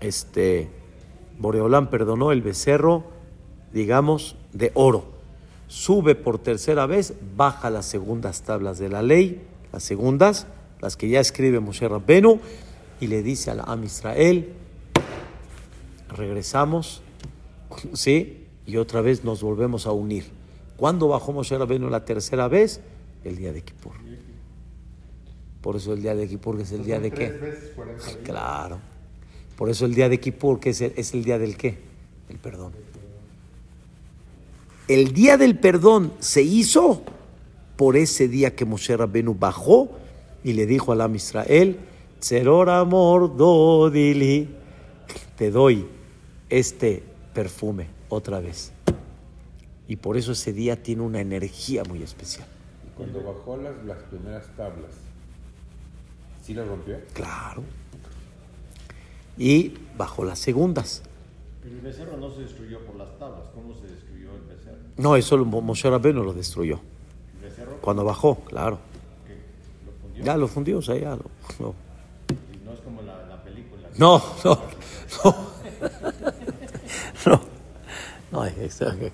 este, 0.00 0.70
Boreolán 1.38 1.90
perdonó 1.90 2.32
el 2.32 2.40
becerro, 2.40 3.11
digamos, 3.72 4.36
de 4.52 4.70
oro. 4.74 5.04
Sube 5.68 6.14
por 6.14 6.38
tercera 6.38 6.86
vez, 6.86 7.14
baja 7.36 7.70
las 7.70 7.86
segundas 7.86 8.42
tablas 8.42 8.78
de 8.78 8.88
la 8.88 9.02
ley, 9.02 9.42
las 9.72 9.82
segundas, 9.82 10.46
las 10.80 10.96
que 10.96 11.08
ya 11.08 11.20
escribe 11.20 11.60
Moshe 11.60 11.88
Rabbenu, 11.88 12.40
y 13.00 13.06
le 13.06 13.22
dice 13.22 13.50
al 13.50 13.62
Am 13.66 13.82
Israel, 13.84 14.52
regresamos, 16.08 17.02
¿sí? 17.94 18.42
y 18.66 18.76
otra 18.76 19.00
vez 19.00 19.24
nos 19.24 19.42
volvemos 19.42 19.86
a 19.86 19.92
unir. 19.92 20.24
¿Cuándo 20.76 21.08
bajó 21.08 21.32
Moshe 21.32 21.56
Rabbeinu 21.56 21.88
la 21.88 22.04
tercera 22.04 22.48
vez? 22.48 22.80
El 23.24 23.36
día 23.36 23.52
de 23.52 23.62
Kippur. 23.62 23.92
Por 25.60 25.76
eso 25.76 25.92
el 25.92 26.02
día 26.02 26.14
de 26.14 26.28
Kippur 26.28 26.60
es 26.60 26.72
el 26.72 26.84
día 26.84 26.98
de 26.98 27.10
qué? 27.10 27.28
Tres 27.28 27.40
veces 27.40 27.70
40 27.76 28.04
días. 28.04 28.18
Claro. 28.24 28.78
Por 29.56 29.70
eso 29.70 29.86
el 29.86 29.94
día 29.94 30.08
de 30.08 30.18
Kippur 30.18 30.58
que 30.58 30.70
es 30.70 30.80
el, 30.80 30.92
es 30.96 31.14
el 31.14 31.24
día 31.24 31.38
del 31.38 31.56
qué? 31.56 31.78
El 32.28 32.38
perdón. 32.38 32.72
El 34.88 35.12
día 35.12 35.36
del 35.36 35.58
perdón 35.58 36.12
se 36.18 36.42
hizo 36.42 37.02
por 37.76 37.96
ese 37.96 38.28
día 38.28 38.54
que 38.54 38.64
Moshe 38.64 38.96
Rabbeinu 38.96 39.34
bajó 39.34 39.90
y 40.44 40.52
le 40.54 40.66
dijo 40.66 40.92
al 40.92 41.00
Am 41.00 41.14
Israel, 41.14 41.78
Tzeror 42.20 42.70
amor 42.70 43.36
dodili, 43.36 44.48
te 45.36 45.50
doy 45.50 45.86
este 46.48 47.02
perfume 47.34 47.88
otra 48.08 48.40
vez. 48.40 48.72
Y 49.88 49.96
por 49.96 50.16
eso 50.16 50.32
ese 50.32 50.52
día 50.52 50.80
tiene 50.82 51.02
una 51.02 51.20
energía 51.20 51.82
muy 51.84 52.02
especial. 52.02 52.46
Y 52.86 52.96
cuando 52.96 53.22
bajó 53.22 53.56
las, 53.56 53.84
las 53.84 53.98
primeras 54.04 54.46
tablas, 54.56 54.92
¿sí 56.44 56.54
las 56.54 56.68
rompió? 56.68 56.98
Claro. 57.12 57.62
Y 59.38 59.74
bajo 59.96 60.24
las 60.24 60.38
segundas. 60.38 61.02
Pero 61.62 61.74
el 61.74 61.80
becerro 61.80 62.16
no 62.16 62.30
se 62.30 62.42
destruyó 62.42 62.80
por 62.86 62.96
las 62.96 63.18
tablas. 63.18 63.48
¿Cómo 63.54 63.74
se 63.74 63.86
destruyó? 63.86 64.11
No, 64.96 65.16
eso 65.16 65.36
lo- 65.36 65.44
Moshe 65.44 65.88
Rabbeinu 65.90 66.22
lo 66.22 66.32
destruyó. 66.32 66.80
El 67.42 67.48
becerro 67.50 67.78
Cuando 67.80 68.04
bajó, 68.04 68.36
claro. 68.44 68.78
que 69.26 69.32
lo 69.86 69.92
fundió. 70.00 70.24
Ya 70.24 70.36
lo 70.36 70.48
fundió, 70.48 70.78
o 70.78 70.82
sea, 70.82 70.96
ya 70.96 71.10
lo... 71.16 71.24
No, 71.58 71.74
Y 72.28 72.64
no 72.64 72.72
es 72.72 72.80
como 72.80 73.02
la, 73.02 73.26
la 73.28 73.42
película. 73.42 73.88
no, 73.96 74.22
no. 74.44 74.58
No. 75.24 75.36
no. 77.26 77.40
No, 78.32 78.46
es- 78.46 78.56
es- 78.56 78.80
A 78.82 78.92
mí 78.94 79.10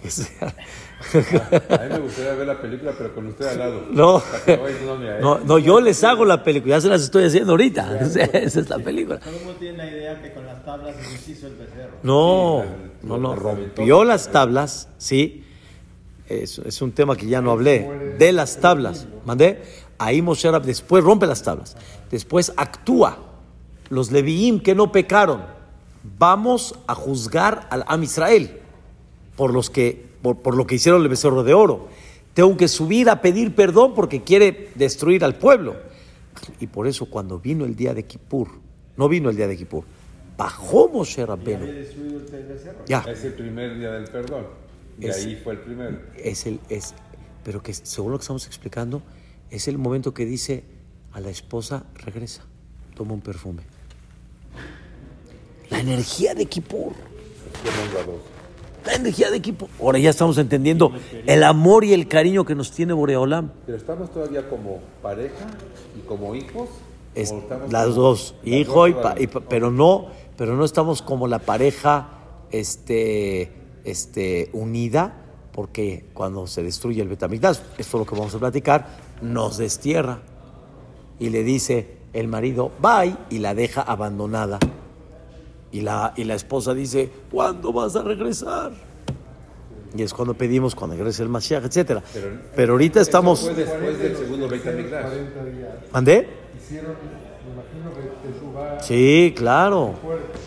me 1.91 1.99
gustaría 1.99 2.35
ver 2.35 2.47
la 2.47 2.61
película, 2.61 2.93
pero 2.97 3.13
con 3.15 3.27
usted 3.27 3.47
al 3.49 3.59
lado. 3.59 3.83
No. 3.91 4.23
Que 4.47 4.57
no, 4.85 5.21
No, 5.21 5.39
no, 5.45 5.59
yo 5.59 5.81
les 5.81 6.05
hago 6.05 6.25
la 6.25 6.45
película, 6.45 6.77
ya 6.77 6.81
se 6.81 6.89
las 6.89 7.03
estoy 7.03 7.25
haciendo 7.25 7.53
ahorita. 7.53 7.99
Esa 8.01 8.23
es 8.61 8.69
la 8.69 8.79
película. 8.79 9.19
Todo 9.19 9.35
el 9.37 9.45
mundo 9.45 9.59
tiene 9.59 9.79
la 9.79 9.87
idea 9.91 10.23
que 10.23 10.33
con 10.33 10.47
las 10.47 10.65
tablas 10.65 10.95
se 10.97 11.11
deshizo 11.11 11.49
el 11.49 11.57
becerro. 11.57 11.97
No, 12.05 12.65
no, 13.03 13.19
no, 13.19 13.35
rompió 13.35 14.05
las 14.05 14.31
tablas, 14.31 14.89
sí. 14.99 15.45
Es, 16.29 16.59
es 16.59 16.83
un 16.83 16.93
tema 16.93 17.17
que 17.17 17.27
ya 17.27 17.41
no 17.41 17.51
hablé. 17.53 18.15
De 18.19 18.33
las 18.33 18.59
tablas, 18.61 19.07
mandé. 19.25 19.63
Ahí 19.99 20.21
Moshe 20.23 20.49
Rab- 20.51 20.63
después 20.63 21.03
rompe 21.03 21.27
las 21.27 21.43
tablas. 21.43 21.77
Después 22.11 22.53
actúa. 22.57 23.19
Los 23.89 24.13
Leviim 24.13 24.61
que 24.61 24.75
no 24.75 24.93
pecaron. 24.93 25.43
Vamos 26.19 26.75
a 26.87 26.95
juzgar 26.95 27.67
al 27.71 27.85
Am 27.89 28.03
Israel 28.03 28.59
por, 29.37 29.53
los 29.53 29.71
que, 29.71 30.07
por, 30.23 30.39
por 30.39 30.55
lo 30.57 30.67
que 30.67 30.75
hicieron 30.77 31.03
el 31.03 31.09
becerro 31.09 31.43
de 31.45 31.55
oro. 31.55 31.89
Tengo 32.35 32.57
que 32.57 32.69
subir 32.69 33.09
a 33.11 33.21
pedir 33.21 33.55
perdón 33.55 33.95
porque 33.95 34.23
quiere 34.23 34.71
destruir 34.75 35.25
al 35.25 35.35
pueblo. 35.37 35.77
Y 36.61 36.67
por 36.69 36.87
eso 36.87 37.07
cuando 37.07 37.39
vino 37.41 37.65
el 37.65 37.75
día 37.75 37.95
de 37.95 38.05
Kippur, 38.05 38.49
no 38.97 39.09
vino 39.09 39.29
el 39.31 39.37
día 39.37 39.49
de 39.49 39.57
Kippur, 39.57 39.85
bajó 40.37 40.89
Moshe 40.89 41.25
Rabbeinu. 41.27 41.67
destruido 41.67 42.21
el 42.21 42.45
becerro. 42.47 42.79
Ya, 42.87 43.01
Es 43.09 43.25
el 43.25 43.33
primer 43.33 43.77
día 43.79 43.91
del 43.93 44.05
perdón. 44.05 44.45
Y 45.01 45.07
Es- 45.07 45.25
ahí 45.25 45.37
fue 45.37 45.55
el 45.55 45.61
primero. 45.61 45.99
es 46.17 46.47
el, 46.47 46.61
es, 46.69 46.95
pero 47.45 47.63
que 47.63 47.73
según 47.75 48.13
lo 48.13 48.19
que 48.19 48.23
estamos 48.23 48.47
explicando, 48.47 49.03
es 49.51 49.69
el 49.69 49.79
momento 49.79 50.13
que 50.15 50.25
dice 50.27 50.65
a 51.13 51.21
la 51.21 51.31
esposa, 51.31 51.85
regresa, 52.05 52.43
toma 52.95 53.15
un 53.15 53.21
perfume. 53.21 53.63
La 55.71 55.81
energía 55.81 56.35
de 56.35 56.47
dos. 58.07 58.21
La 58.87 58.95
energía 58.95 59.31
de 59.31 59.41
Kippur. 59.41 59.69
Ahora 59.81 59.99
ya 59.99 60.11
estamos 60.11 60.39
entendiendo 60.39 60.93
el 61.27 61.43
amor 61.45 61.85
y 61.85 61.93
el 61.93 62.09
cariño 62.09 62.45
que 62.45 62.55
nos 62.55 62.71
tiene 62.73 62.93
Boreolam. 62.95 63.51
Pero 63.67 63.77
estamos 63.77 64.11
todavía 64.13 64.49
como 64.49 64.81
pareja 65.03 65.47
y 65.97 66.07
como 66.07 66.35
hijos. 66.35 66.69
Es- 67.15 67.33
¿O 67.33 67.39
estamos 67.39 67.71
las 67.73 67.83
como- 67.89 67.95
dos, 67.97 68.35
las 68.45 68.55
hijo 68.55 68.89
y, 68.89 68.95
pa- 68.95 69.15
y 69.19 69.27
pero 69.27 69.71
no, 69.71 70.07
pero 70.37 70.57
no 70.57 70.65
estamos 70.65 71.03
como 71.03 71.27
la 71.29 71.39
pareja 71.41 72.09
este, 72.51 73.53
este, 73.85 74.51
unida, 74.53 75.15
porque 75.53 76.05
cuando 76.15 76.47
se 76.47 76.63
destruye 76.63 77.03
el 77.03 77.09
Betamigdash, 77.09 77.59
esto 77.79 77.97
es 77.97 78.01
lo 78.01 78.07
que 78.07 78.15
vamos 78.15 78.35
a 78.35 78.39
platicar, 78.39 78.87
nos 79.23 79.59
destierra 79.59 80.21
y 81.19 81.31
le 81.31 81.43
dice 81.43 81.97
el 82.13 82.29
marido, 82.29 82.71
bye, 82.81 83.17
y 83.31 83.39
la 83.39 83.55
deja 83.55 83.83
abandonada. 83.83 84.59
Y 85.71 85.83
la, 85.83 86.15
y 86.17 86.25
la 86.25 86.35
esposa 86.35 86.73
dice, 86.75 87.11
¿cuándo 87.31 87.73
vas 87.73 87.95
a 87.97 88.03
regresar? 88.03 88.73
Y 89.97 90.03
es 90.03 90.15
cuando 90.15 90.35
pedimos, 90.35 90.75
cuando 90.75 90.97
regrese 90.97 91.23
el 91.23 91.29
Mashiach, 91.29 91.65
etcétera. 91.65 92.03
Pero- 92.13 92.41
Pero 92.55 92.73
ahorita 92.75 93.01
estamos... 93.01 93.41
fue 93.41 93.55
después 93.55 93.99
del 93.99 94.17
segundo 94.17 94.49
Beit 94.49 94.61
Hicieron 94.63 94.81
HaMikdash. 94.81 95.03
40 95.03 95.45
días. 95.45 95.69
¿Mandé? 95.93 96.29
Hicieron, 96.59 96.93
me 96.93 97.53
imagino 97.53 97.95
que 97.95 98.29
Teshuvah 98.29 98.81
Sí, 98.81 99.35
claro, 99.37 99.95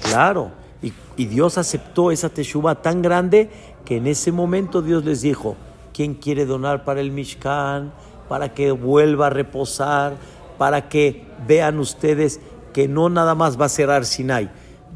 claro. 0.03 0.51
Y, 0.81 0.93
Dios 1.25 1.57
aceptó 1.59 2.11
esa 2.11 2.29
teshuva 2.29 2.81
tan 2.81 3.01
grande 3.01 3.49
que 3.85 3.97
en 3.97 4.07
ese 4.07 4.31
momento 4.31 4.81
Dios 4.81 5.05
les 5.05 5.21
dijo, 5.21 5.55
¿quién 5.93 6.15
quiere 6.15 6.45
donar 6.45 6.83
para 6.83 7.01
el 7.01 7.11
Mishkan? 7.11 7.93
Para 8.27 8.53
que 8.53 8.71
vuelva 8.71 9.27
a 9.27 9.29
reposar, 9.29 10.15
para 10.57 10.89
que 10.89 11.25
vean 11.47 11.79
ustedes 11.79 12.39
que 12.73 12.87
no 12.87 13.09
nada 13.09 13.35
más 13.35 13.59
va 13.59 13.65
a 13.65 13.69
cerrar 13.69 14.05
Sinai, 14.05 14.49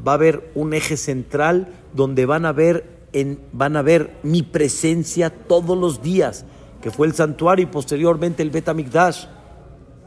va 0.06 0.12
a 0.12 0.14
haber 0.16 0.50
un 0.54 0.74
eje 0.74 0.96
central 0.96 1.68
donde 1.92 2.26
van 2.26 2.46
a 2.46 2.52
ver, 2.52 3.08
en, 3.12 3.38
van 3.52 3.76
a 3.76 3.82
ver 3.82 4.16
mi 4.22 4.42
presencia 4.42 5.30
todos 5.30 5.78
los 5.78 6.02
días, 6.02 6.44
que 6.82 6.90
fue 6.90 7.06
el 7.06 7.14
santuario 7.14 7.64
y 7.64 7.66
posteriormente 7.66 8.42
el 8.42 8.50
Bet 8.50 8.68
HaMikdash. 8.68 9.26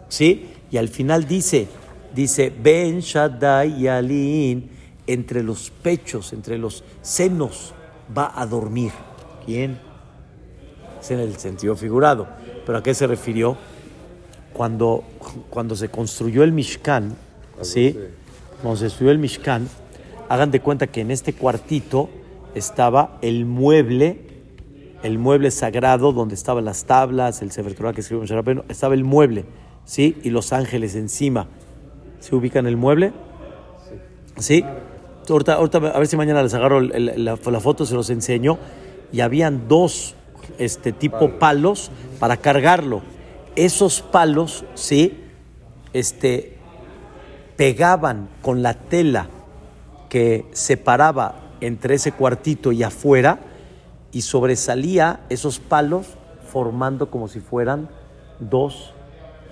¿sí? 0.10 0.50
Y 0.72 0.78
al 0.78 0.90
final 0.90 1.28
dice, 1.28 1.68
dice, 2.14 2.54
Ben 2.62 3.00
Shaddai 3.00 3.82
Yalin, 3.82 4.79
entre 5.10 5.42
los 5.42 5.72
pechos, 5.72 6.34
entre 6.34 6.60
los 6.60 6.84
senos, 7.02 7.74
va 8.16 8.32
a 8.36 8.46
dormir. 8.46 8.92
¿Quién? 9.44 9.80
Es 11.02 11.10
en 11.10 11.20
el 11.20 11.36
sentido 11.38 11.76
figurado. 11.76 12.28
¿Pero 12.64 12.78
a 12.78 12.84
qué 12.84 12.94
se 12.94 13.08
refirió? 13.08 13.58
Cuando, 14.54 15.04
cuando 15.50 15.76
se 15.76 15.90
construyó 15.90 16.44
el 16.44 16.52
Mishkan, 16.52 17.16
¿sí? 17.62 17.98
Cuando 18.62 18.78
se 18.78 18.86
construyó 18.86 19.12
el 19.12 19.18
Mishkan, 19.18 19.68
hagan 20.28 20.52
de 20.52 20.60
cuenta 20.60 20.86
que 20.86 21.02
en 21.02 21.10
este 21.10 21.34
cuartito 21.34 22.10
estaba 22.54 23.18
el 23.24 23.46
mueble, 23.46 24.20
el 25.02 25.18
mueble 25.18 25.50
sagrado 25.50 26.12
donde 26.12 26.36
estaban 26.36 26.66
las 26.66 26.86
tablas, 26.86 27.42
el 27.42 27.52
Sefer 27.52 27.74
Torah 27.74 27.94
que 27.94 28.02
escribió 28.02 28.22
Moshe 28.22 28.64
estaba 28.70 28.94
el 28.94 29.04
mueble, 29.04 29.46
¿sí? 29.86 30.18
Y 30.22 30.30
los 30.30 30.54
ángeles 30.54 30.96
encima. 30.96 31.48
¿Se 32.20 32.36
ubican 32.36 32.68
el 32.68 32.78
mueble? 32.78 33.14
¿Sí? 34.38 34.64
Ahorita, 35.34 35.54
ahorita 35.54 35.78
a 35.78 35.98
ver 36.00 36.08
si 36.08 36.18
mañana 36.18 36.42
les 36.44 36.54
agarro 36.54 36.80
el- 36.80 36.92
el- 37.10 37.26
la, 37.26 37.38
la 37.44 37.60
foto, 37.60 37.86
se 37.86 37.96
los 37.96 38.10
enseño. 38.10 38.58
Y 39.12 39.22
habían 39.22 39.68
dos 39.68 40.16
este, 40.58 40.92
tipo 40.92 41.32
palos 41.40 41.92
para 42.20 42.38
cargarlo. 42.38 43.02
Esos 43.56 44.02
palos, 44.02 44.66
¿sí? 44.76 45.24
Este, 45.94 46.58
pegaban 47.58 48.30
con 48.42 48.62
la 48.62 48.74
tela 48.74 49.28
que 50.10 50.46
separaba 50.54 51.36
entre 51.62 51.96
ese 51.96 52.12
cuartito 52.14 52.72
y 52.72 52.84
afuera 52.84 53.40
y 54.12 54.22
sobresalía 54.22 55.22
esos 55.30 55.60
palos 55.60 56.08
formando 56.52 57.12
como 57.12 57.28
si 57.28 57.40
fueran 57.42 57.90
dos 58.40 58.94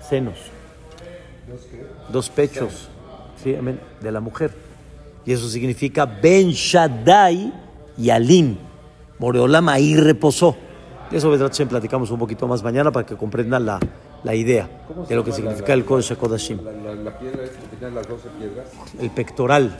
senos, 0.00 0.36
dos 2.10 2.30
pechos 2.30 2.88
¿sí? 3.42 3.56
de 4.00 4.12
la 4.12 4.20
mujer. 4.20 4.52
Y 5.28 5.32
eso 5.34 5.46
significa 5.46 6.06
Ben 6.06 6.48
Shaddai 6.52 7.52
y 7.98 8.08
Alin. 8.08 8.58
Moreolam 9.18 9.68
ahí 9.68 9.94
reposó. 9.94 10.56
De 11.10 11.18
eso 11.18 11.28
Vedrat 11.28 11.52
Shem 11.52 11.68
platicamos 11.68 12.10
un 12.10 12.18
poquito 12.18 12.48
más 12.48 12.62
mañana 12.62 12.90
para 12.90 13.04
que 13.04 13.14
comprendan 13.14 13.66
la, 13.66 13.78
la 14.24 14.34
idea 14.34 14.66
¿Cómo 14.88 15.04
se 15.04 15.10
de 15.10 15.16
lo 15.16 15.24
que 15.24 15.32
significa 15.32 15.68
la- 15.68 15.74
el 15.74 15.84
Kodesh 15.84 16.16
Kodashim. 16.16 16.60
La, 17.04 17.18
piedra 17.18 17.44
esa 17.44 17.60
que 17.60 17.76
tenía 17.76 17.94
las 17.94 18.08
12 18.08 18.28
piedras. 18.38 18.68
El 18.98 19.10
pectoral, 19.10 19.76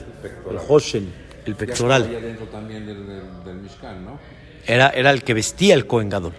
el 0.51 0.57
Hoshen, 0.67 1.11
el 1.47 1.55
pectoral. 1.55 2.03
estaba 2.03 2.19
ahí 2.19 2.23
adentro 2.25 2.45
también 2.47 2.85
del, 2.85 3.07
del, 3.07 3.21
del 3.43 3.55
Mishkan, 3.63 4.05
¿no? 4.05 4.19
Era, 4.67 4.89
era 4.89 5.09
el 5.09 5.23
que 5.23 5.33
vestía 5.33 5.73
el 5.73 5.87
Kohen 5.87 6.09
Gadol. 6.09 6.33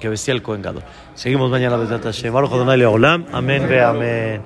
Que 0.00 0.08
vestía 0.08 0.32
el 0.32 0.42
Kohen 0.42 0.62
Gadol. 0.62 0.82
Seguimos 1.14 1.50
mañana, 1.50 1.76
Besat 1.76 2.02
Hashem. 2.02 2.34
Amén 2.34 3.66
ve 3.68 3.82
amén. 3.82 4.42